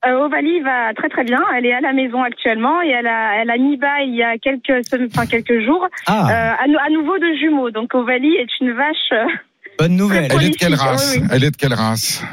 Euh, 0.06 0.20
Ovalie 0.26 0.60
va 0.62 0.94
très 0.94 1.10
très 1.10 1.24
bien. 1.24 1.41
Elle 1.56 1.65
est 1.65 1.74
à 1.74 1.82
la 1.82 1.91
maison 1.94 2.22
actuellement 2.22 2.82
et 2.84 2.89
elle 2.89 3.08
a 3.08 3.41
elle 3.41 3.50
a 3.50 3.58
mis 3.58 3.76
bas 3.78 4.02
il 4.02 4.13
y 4.15 4.22
a 4.24 4.38
quelques 4.38 4.86
enfin 4.94 5.26
quelques 5.26 5.60
jours 5.65 5.88
Ah. 6.06 6.28
euh, 6.30 6.63
à, 6.63 6.68
nou- 6.68 6.78
à 6.80 6.89
nouveau 6.91 7.18
de 7.18 7.34
jumeaux. 7.39 7.72
Donc 7.72 7.94
Ovalie 7.96 8.36
est 8.36 8.60
une 8.62 8.72
vache. 8.74 9.12
euh, 9.13 9.26
Bonne 9.80 9.96
nouvelle. 9.96 10.28
Elle 10.32 10.44
est 10.44 10.50
de 10.52 10.56
quelle 10.58 10.76
race 10.76 11.15
oui, 11.18 11.22
oui. 11.24 11.30
Elle 11.34 11.44
est 11.44 11.52
de 11.52 11.58
quelle 11.58 11.74
race 11.74 12.24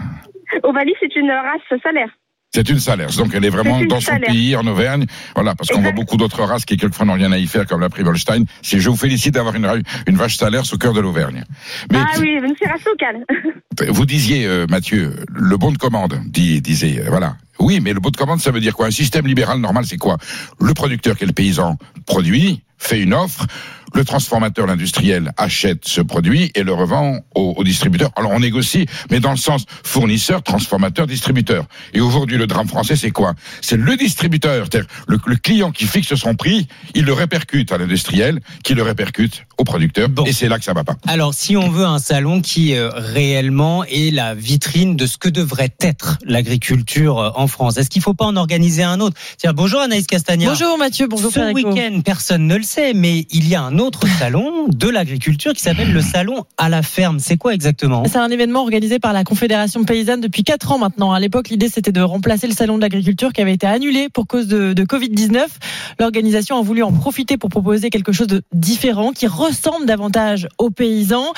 Ovalie 0.62 0.94
c'est 1.00 1.16
une 1.16 1.30
race 1.30 1.80
salaire. 1.82 2.10
C'est 2.54 2.68
une 2.68 2.80
salaire, 2.80 3.08
donc 3.16 3.32
elle 3.34 3.46
est 3.46 3.50
vraiment 3.50 3.78
une 3.78 3.88
dans 3.88 4.00
son 4.00 4.12
salaire. 4.12 4.28
pays, 4.28 4.54
en 4.56 4.66
Auvergne. 4.66 5.06
Voilà, 5.34 5.54
parce 5.54 5.70
qu'on 5.70 5.80
voit 5.80 5.92
beaucoup 5.92 6.18
d'autres 6.18 6.42
races 6.42 6.66
qui 6.66 6.76
quelquefois 6.76 7.06
n'ont 7.06 7.14
rien 7.14 7.32
à 7.32 7.38
y 7.38 7.46
faire, 7.46 7.66
comme 7.66 7.80
la 7.80 7.88
Pribolstein. 7.88 8.44
Si 8.60 8.78
je 8.78 8.90
vous 8.90 8.96
félicite 8.96 9.32
d'avoir 9.32 9.54
une, 9.54 9.66
une 10.06 10.16
vache 10.16 10.36
salaire 10.36 10.62
au 10.70 10.76
cœur 10.76 10.92
de 10.92 11.00
l'Auvergne. 11.00 11.44
Ah 11.94 12.04
oui, 12.20 12.38
race 12.38 12.84
locale. 12.84 13.24
vous 13.88 14.04
disiez, 14.04 14.46
euh, 14.46 14.66
Mathieu, 14.68 15.16
le 15.32 15.56
bon 15.56 15.72
de 15.72 15.78
commande, 15.78 16.20
disait, 16.26 17.00
euh, 17.00 17.08
voilà. 17.08 17.36
Oui, 17.58 17.80
mais 17.80 17.94
le 17.94 18.00
bon 18.00 18.10
de 18.10 18.16
commande, 18.18 18.40
ça 18.40 18.50
veut 18.50 18.60
dire 18.60 18.74
quoi? 18.74 18.86
Un 18.86 18.90
système 18.90 19.26
libéral 19.26 19.58
normal, 19.58 19.86
c'est 19.86 19.96
quoi? 19.96 20.18
Le 20.60 20.74
producteur 20.74 21.16
qui 21.16 21.24
est 21.24 21.28
le 21.28 21.32
paysan 21.32 21.78
produit, 22.04 22.62
fait 22.82 23.00
une 23.00 23.14
offre, 23.14 23.46
le 23.94 24.06
transformateur, 24.06 24.66
l'industriel 24.66 25.32
achète 25.36 25.86
ce 25.86 26.00
produit 26.00 26.50
et 26.54 26.62
le 26.62 26.72
revend 26.72 27.20
au, 27.34 27.52
au 27.58 27.62
distributeur. 27.62 28.10
Alors 28.16 28.30
on 28.30 28.40
négocie, 28.40 28.86
mais 29.10 29.20
dans 29.20 29.32
le 29.32 29.36
sens 29.36 29.66
fournisseur, 29.84 30.42
transformateur, 30.42 31.06
distributeur. 31.06 31.66
Et 31.92 32.00
aujourd'hui, 32.00 32.38
le 32.38 32.46
drame 32.46 32.66
français, 32.66 32.96
c'est 32.96 33.10
quoi? 33.10 33.34
C'est 33.60 33.76
le 33.76 33.94
distributeur, 33.98 34.64
c'est-à-dire 34.64 34.88
le, 35.08 35.18
le 35.26 35.36
client 35.36 35.72
qui 35.72 35.84
fixe 35.84 36.14
son 36.14 36.34
prix, 36.34 36.68
il 36.94 37.04
le 37.04 37.12
répercute 37.12 37.70
à 37.70 37.76
l'industriel, 37.76 38.40
qui 38.64 38.72
le 38.72 38.82
répercute 38.82 39.44
au 39.58 39.64
producteur, 39.64 40.08
et 40.24 40.32
c'est 40.32 40.48
là 40.48 40.58
que 40.58 40.64
ça 40.64 40.72
va 40.72 40.84
pas. 40.84 40.96
Alors, 41.06 41.34
si 41.34 41.54
on 41.58 41.68
veut 41.68 41.84
un 41.84 41.98
salon 41.98 42.40
qui 42.40 42.74
euh, 42.74 42.88
réellement 42.94 43.84
est 43.84 44.10
la 44.10 44.34
vitrine 44.34 44.96
de 44.96 45.04
ce 45.04 45.18
que 45.18 45.28
devrait 45.28 45.74
être 45.82 46.16
l'agriculture 46.24 47.18
euh, 47.18 47.30
en 47.34 47.46
France, 47.46 47.76
est-ce 47.76 47.90
qu'il 47.90 48.00
ne 48.00 48.04
faut 48.04 48.14
pas 48.14 48.24
en 48.24 48.36
organiser 48.36 48.84
un 48.84 49.00
autre? 49.00 49.18
Tiens, 49.36 49.52
bonjour 49.52 49.80
Anaïs 49.80 50.06
Castagna. 50.06 50.48
Bonjour 50.48 50.78
Mathieu, 50.78 51.08
bonjour 51.08 51.30
Ce 51.30 51.52
week-end, 51.52 52.00
personne 52.02 52.46
ne 52.46 52.56
le 52.56 52.62
sait, 52.62 52.71
mais 52.94 53.26
il 53.30 53.48
y 53.48 53.54
a 53.54 53.62
un 53.62 53.78
autre 53.78 54.06
salon 54.18 54.66
de 54.68 54.88
l'agriculture 54.88 55.52
qui 55.52 55.60
s'appelle 55.60 55.92
le 55.92 56.00
salon 56.00 56.44
à 56.56 56.68
la 56.68 56.82
ferme. 56.82 57.18
C'est 57.18 57.36
quoi 57.36 57.54
exactement? 57.54 58.04
C'est 58.06 58.18
un 58.18 58.30
événement 58.30 58.62
organisé 58.62 58.98
par 58.98 59.12
la 59.12 59.24
Confédération 59.24 59.84
paysanne 59.84 60.20
depuis 60.20 60.42
4 60.42 60.72
ans 60.72 60.78
maintenant. 60.78 61.12
À 61.12 61.20
l'époque, 61.20 61.48
l'idée 61.48 61.68
c'était 61.68 61.92
de 61.92 62.00
remplacer 62.00 62.46
le 62.46 62.54
salon 62.54 62.76
de 62.76 62.82
l'agriculture 62.82 63.32
qui 63.32 63.40
avait 63.40 63.54
été 63.54 63.66
annulé 63.66 64.08
pour 64.08 64.26
cause 64.26 64.46
de, 64.46 64.72
de 64.72 64.84
Covid-19. 64.84 65.46
L'organisation 65.98 66.58
a 66.58 66.62
voulu 66.62 66.82
en 66.82 66.92
profiter 66.92 67.36
pour 67.36 67.50
proposer 67.50 67.90
quelque 67.90 68.12
chose 68.12 68.26
de 68.26 68.42
différent 68.52 69.12
qui 69.12 69.26
ressemble 69.26 69.86
davantage 69.86 70.48
aux 70.58 70.70
paysans. 70.70 71.32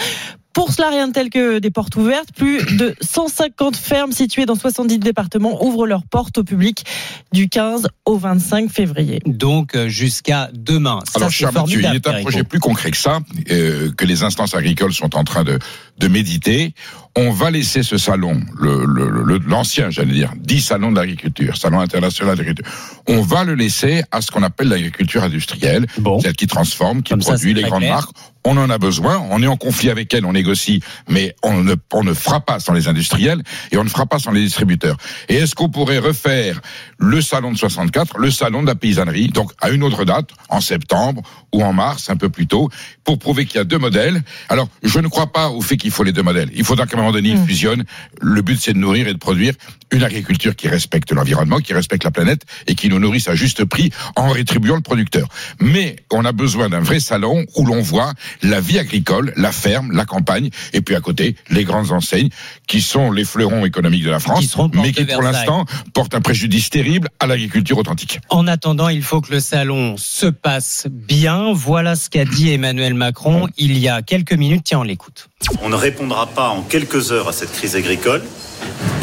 Pour 0.54 0.72
cela, 0.72 0.88
rien 0.88 1.08
de 1.08 1.12
tel 1.12 1.30
que 1.30 1.58
des 1.58 1.70
portes 1.70 1.96
ouvertes. 1.96 2.28
Plus 2.34 2.64
de 2.76 2.94
150 3.00 3.76
fermes 3.76 4.12
situées 4.12 4.46
dans 4.46 4.54
70 4.54 4.98
départements 4.98 5.62
ouvrent 5.64 5.86
leurs 5.86 6.04
portes 6.04 6.38
au 6.38 6.44
public 6.44 6.84
du 7.32 7.48
15 7.48 7.88
au 8.04 8.16
25 8.16 8.70
février. 8.70 9.20
Donc 9.26 9.74
euh, 9.74 9.88
jusqu'à 9.88 10.50
demain. 10.52 11.00
Ça, 11.06 11.12
Alors, 11.16 11.30
c'est 11.30 11.36
cher 11.36 11.52
Mathieu, 11.52 11.80
il 11.80 11.94
est 11.94 12.06
un 12.06 12.20
projet 12.20 12.44
plus 12.44 12.60
concret 12.60 12.92
que 12.92 12.96
ça, 12.96 13.18
euh, 13.50 13.90
que 13.96 14.04
les 14.04 14.22
instances 14.22 14.54
agricoles 14.54 14.92
sont 14.92 15.16
en 15.16 15.24
train 15.24 15.42
de, 15.42 15.58
de 15.98 16.08
méditer. 16.08 16.72
On 17.16 17.30
va 17.30 17.50
laisser 17.52 17.84
ce 17.84 17.96
salon, 17.96 18.40
le- 18.58 18.84
le- 18.86 19.22
le- 19.22 19.38
l'ancien, 19.46 19.88
j'allais 19.90 20.12
dire, 20.14 20.32
dit 20.36 20.60
salon 20.60 20.90
de 20.90 20.96
l'agriculture, 20.98 21.56
salon 21.56 21.78
international 21.78 22.36
d'agriculture. 22.36 22.72
On 23.06 23.20
va 23.20 23.44
le 23.44 23.54
laisser 23.54 24.02
à 24.10 24.20
ce 24.20 24.32
qu'on 24.32 24.42
appelle 24.42 24.66
l'agriculture 24.68 25.22
industrielle, 25.22 25.86
celle 26.20 26.34
qui 26.34 26.48
transforme, 26.48 27.02
qui 27.02 27.10
Comme 27.10 27.20
produit 27.20 27.54
les 27.54 27.62
grandes 27.62 27.82
clair. 27.82 27.94
marques. 27.94 28.10
On 28.46 28.58
en 28.58 28.68
a 28.68 28.76
besoin, 28.76 29.24
on 29.30 29.42
est 29.42 29.46
en 29.46 29.56
conflit 29.56 29.88
avec 29.88 30.12
elles, 30.12 30.26
on 30.26 30.34
négocie, 30.34 30.82
mais 31.08 31.34
on 31.42 31.62
ne, 31.62 31.76
on 31.94 32.04
ne 32.04 32.12
fera 32.12 32.40
pas 32.40 32.60
sans 32.60 32.74
les 32.74 32.88
industriels 32.88 33.42
et 33.72 33.78
on 33.78 33.84
ne 33.84 33.88
fera 33.88 34.04
pas 34.04 34.18
sans 34.18 34.32
les 34.32 34.42
distributeurs. 34.42 34.98
Et 35.30 35.36
est-ce 35.36 35.54
qu'on 35.54 35.70
pourrait 35.70 35.96
refaire 35.98 36.60
le 36.98 37.22
salon 37.22 37.52
de 37.52 37.56
64, 37.56 38.18
le 38.18 38.30
salon 38.30 38.60
de 38.60 38.66
la 38.66 38.74
paysannerie, 38.74 39.28
donc 39.28 39.52
à 39.62 39.70
une 39.70 39.82
autre 39.82 40.04
date, 40.04 40.28
en 40.50 40.60
septembre 40.60 41.22
ou 41.54 41.62
en 41.64 41.72
mars, 41.72 42.10
un 42.10 42.16
peu 42.16 42.28
plus 42.28 42.46
tôt, 42.46 42.68
pour 43.02 43.18
prouver 43.18 43.46
qu'il 43.46 43.56
y 43.56 43.60
a 43.60 43.64
deux 43.64 43.78
modèles? 43.78 44.22
Alors, 44.50 44.68
je 44.82 44.98
ne 44.98 45.08
crois 45.08 45.32
pas 45.32 45.48
au 45.48 45.62
fait 45.62 45.78
qu'il 45.78 45.90
faut 45.90 46.04
les 46.04 46.12
deux 46.12 46.22
modèles. 46.22 46.50
Il 46.54 46.64
faudra 46.64 46.84
un 46.84 47.03
moment 47.04 47.16
donné, 47.16 47.30
ils 47.30 47.46
fusionnent. 47.46 47.84
Le 48.20 48.42
but, 48.42 48.58
c'est 48.60 48.72
de 48.72 48.78
nourrir 48.78 49.08
et 49.08 49.12
de 49.12 49.18
produire 49.18 49.54
une 49.90 50.02
agriculture 50.02 50.56
qui 50.56 50.68
respecte 50.68 51.12
l'environnement, 51.12 51.58
qui 51.58 51.72
respecte 51.72 52.04
la 52.04 52.10
planète 52.10 52.42
et 52.66 52.74
qui 52.74 52.88
nous 52.88 52.98
nourrisse 52.98 53.28
à 53.28 53.34
juste 53.34 53.64
prix 53.64 53.90
en 54.16 54.28
rétribuant 54.28 54.74
le 54.74 54.82
producteur. 54.82 55.28
Mais 55.60 55.96
on 56.10 56.24
a 56.24 56.32
besoin 56.32 56.68
d'un 56.68 56.80
vrai 56.80 57.00
salon 57.00 57.44
où 57.56 57.64
l'on 57.64 57.80
voit 57.80 58.12
la 58.42 58.60
vie 58.60 58.78
agricole, 58.78 59.32
la 59.36 59.52
ferme, 59.52 59.92
la 59.92 60.04
campagne, 60.04 60.50
et 60.72 60.80
puis 60.80 60.94
à 60.94 61.00
côté, 61.00 61.36
les 61.50 61.64
grandes 61.64 61.92
enseignes 61.92 62.30
qui 62.66 62.80
sont 62.80 63.12
les 63.12 63.24
fleurons 63.24 63.64
économiques 63.64 64.04
de 64.04 64.10
la 64.10 64.20
France, 64.20 64.56
mais 64.74 64.92
qui 64.92 65.04
pour 65.04 65.22
l'instant 65.22 65.64
portent 65.92 66.14
un 66.14 66.20
préjudice 66.20 66.70
terrible 66.70 67.08
à 67.20 67.26
l'agriculture 67.26 67.78
authentique. 67.78 68.20
En 68.30 68.46
attendant, 68.46 68.88
il 68.88 69.02
faut 69.02 69.20
que 69.20 69.32
le 69.32 69.40
salon 69.40 69.96
se 69.96 70.26
passe 70.26 70.86
bien. 70.90 71.52
Voilà 71.52 71.94
ce 71.94 72.10
qu'a 72.10 72.24
dit 72.24 72.50
Emmanuel 72.50 72.94
Macron 72.94 73.48
il 73.56 73.78
y 73.78 73.88
a 73.88 74.02
quelques 74.02 74.32
minutes. 74.32 74.62
Tiens, 74.64 74.80
on 74.80 74.82
l'écoute. 74.82 75.28
On 75.62 75.68
ne 75.68 75.76
répondra 75.76 76.26
pas 76.26 76.48
en 76.48 76.62
quelques 76.62 77.12
heures 77.12 77.28
à 77.28 77.32
cette 77.32 77.52
crise 77.52 77.76
agricole. 77.76 78.22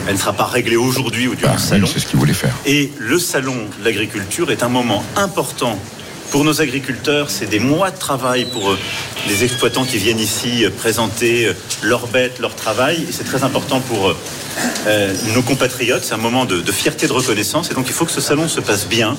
Elle 0.07 0.13
ne 0.13 0.19
sera 0.19 0.33
pas 0.33 0.45
réglée 0.45 0.75
aujourd'hui 0.75 1.27
ou 1.27 1.35
durant 1.35 1.57
ce 1.57 1.69
salon. 1.69 1.87
C'est 1.91 1.99
ce 1.99 2.07
qu'il 2.07 2.19
voulait 2.19 2.33
faire. 2.33 2.53
Et 2.65 2.91
le 2.97 3.19
salon 3.19 3.55
de 3.79 3.83
l'agriculture 3.83 4.51
est 4.51 4.63
un 4.63 4.69
moment 4.69 5.03
important 5.15 5.77
pour 6.31 6.43
nos 6.43 6.61
agriculteurs. 6.61 7.29
C'est 7.29 7.47
des 7.47 7.59
mois 7.59 7.91
de 7.91 7.97
travail 7.97 8.45
pour 8.45 8.75
les 9.27 9.43
exploitants 9.43 9.85
qui 9.85 9.97
viennent 9.97 10.19
ici 10.19 10.65
euh, 10.65 10.69
présenter 10.69 11.47
euh, 11.47 11.53
leurs 11.83 12.07
bêtes, 12.07 12.39
leur 12.39 12.55
travail. 12.55 13.05
Et 13.07 13.11
c'est 13.11 13.23
très 13.23 13.43
important 13.43 13.79
pour 13.79 14.15
euh, 14.87 15.13
nos 15.35 15.41
compatriotes. 15.41 16.03
C'est 16.03 16.13
un 16.13 16.17
moment 16.17 16.45
de, 16.45 16.61
de 16.61 16.71
fierté, 16.71 17.07
de 17.07 17.13
reconnaissance. 17.13 17.69
Et 17.69 17.73
donc 17.73 17.85
il 17.87 17.93
faut 17.93 18.05
que 18.05 18.11
ce 18.11 18.21
salon 18.21 18.47
se 18.47 18.61
passe 18.61 18.87
bien, 18.87 19.15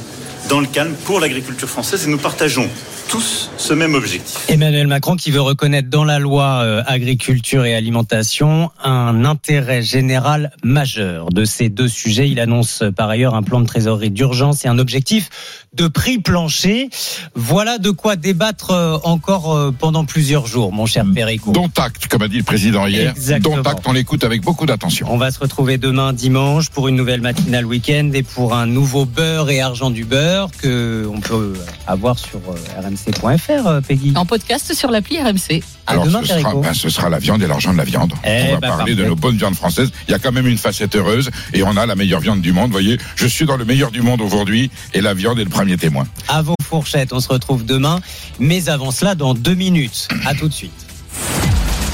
dans 0.49 0.61
le 0.61 0.67
calme, 0.67 0.95
pour 1.05 1.21
l'agriculture 1.21 1.69
française. 1.69 2.07
Et 2.07 2.11
nous 2.11 2.19
partageons 2.19 2.69
tous 3.09 3.51
ce 3.59 3.75
même 3.75 3.95
objectif. 3.95 4.49
Emmanuel 4.49 4.87
Macron 4.87 5.17
qui 5.17 5.31
veut 5.31 5.41
reconnaître 5.41 5.91
dans 5.91 6.05
la 6.05 6.19
loi 6.19 6.63
euh, 6.63 6.83
agriculture 6.87 7.65
et 7.65 7.75
alimentation 7.75 8.71
un 8.83 9.25
intérêt 9.25 9.83
général 9.83 10.53
majeur 10.65 11.29
de 11.29 11.45
ces 11.45 11.69
deux 11.69 11.89
sujets. 11.89 12.31
Il 12.31 12.41
annonce 12.41 12.83
euh, 12.83 12.91
par 12.91 13.11
ailleurs 13.11 13.35
un 13.35 13.43
plan 13.43 13.61
de 13.61 13.67
trésorerie 13.67 14.11
d'urgence 14.11 14.65
et 14.65 14.69
un 14.69 14.79
objectif 14.79 15.29
de 15.75 15.89
prix 15.89 16.19
plancher. 16.19 16.89
Voilà 17.35 17.79
de 17.79 17.91
quoi 17.91 18.17
débattre 18.17 18.71
euh, 18.71 18.97
encore 19.05 19.55
euh, 19.55 19.75
pendant 19.77 20.05
plusieurs 20.05 20.47
jours, 20.47 20.73
mon 20.73 20.87
cher 20.87 21.05
Perico. 21.15 21.53
Dont 21.53 21.71
acte, 21.77 22.09
comme 22.09 22.23
a 22.23 22.29
dit 22.29 22.39
le 22.39 22.45
président 22.45 22.87
hier. 22.87 23.11
Exactement. 23.11 23.57
Dont 23.57 23.69
acte, 23.69 23.85
on 23.87 23.93
l'écoute 23.93 24.25
avec 24.25 24.43
beaucoup 24.43 24.67
d'attention. 24.67 25.07
On 25.11 25.19
va 25.19 25.31
se 25.31 25.39
retrouver 25.39 25.79
demain 25.79 26.13
dimanche 26.13 26.71
pour 26.71 26.89
une 26.89 26.97
nouvelle 26.97 27.21
matinale 27.21 27.67
week-end 27.67 28.11
et 28.15 28.23
pour 28.23 28.55
un 28.55 28.67
nouveau 28.67 29.05
beurre 29.05 29.51
et 29.51 29.61
argent 29.61 29.91
du 29.91 30.05
beurre 30.05 30.32
que 30.61 31.09
on 31.13 31.21
peut 31.21 31.55
avoir 31.87 32.19
sur 32.19 32.41
euh, 32.49 32.81
rmc.fr, 32.81 33.67
euh, 33.67 33.81
Peggy. 33.81 34.13
En 34.17 34.27
podcast 34.27 34.75
sur 34.75 34.91
l'appli 34.91 35.21
RMC. 35.21 35.63
Alors 35.87 36.05
demain, 36.05 36.21
ce, 36.23 36.39
sera, 36.39 36.55
ben, 36.55 36.75
ce 36.75 36.91
sera 36.91 37.09
la 37.09 37.19
viande 37.19 37.43
et 37.43 37.47
l'argent 37.47 37.73
de 37.73 37.79
la 37.79 37.85
viande. 37.85 38.13
Eh 38.25 38.45
on 38.49 38.55
va 38.55 38.61
ben, 38.61 38.69
parler 38.69 38.95
de 38.95 39.05
nos 39.05 39.17
bonnes 39.17 39.37
viandes 39.37 39.55
françaises. 39.55 39.91
Il 40.09 40.13
y 40.13 40.15
a 40.15 40.19
quand 40.19 40.33
même 40.33 40.47
une 40.47 40.59
facette 40.59 40.95
heureuse 40.97 41.31
et 41.53 41.63
on 41.63 41.77
a 41.77 41.87
la 41.87 41.95
meilleure 41.95 42.21
viande 42.21 42.41
du 42.41 42.53
monde. 42.53 42.67
Vous 42.67 42.73
voyez, 42.73 42.99
je 43.17 43.27
suis 43.27 43.47
dans 43.47 43.57
le 43.57 43.65
meilleur 43.65 43.91
du 43.91 44.03
monde 44.03 44.21
aujourd'hui 44.21 44.71
et 44.95 45.01
la 45.01 45.15
viande 45.15 45.39
est 45.39 45.45
le 45.45 45.51
premier 45.51 45.77
témoin. 45.77 46.07
À 46.29 46.43
vos 46.43 46.55
fourchettes, 46.63 47.13
on 47.13 47.21
se 47.21 47.29
retrouve 47.29 47.65
demain. 47.65 48.01
Mais 48.39 48.69
avant 48.69 48.91
cela, 48.91 49.15
dans 49.15 49.35
deux 49.35 49.55
minutes. 49.55 50.09
À 50.27 50.35
tout 50.35 50.49
de 50.49 50.55
suite. 50.55 50.73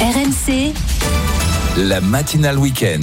RMC, 0.00 0.72
La 1.76 2.00
matinale 2.00 2.58
week-end. 2.58 2.96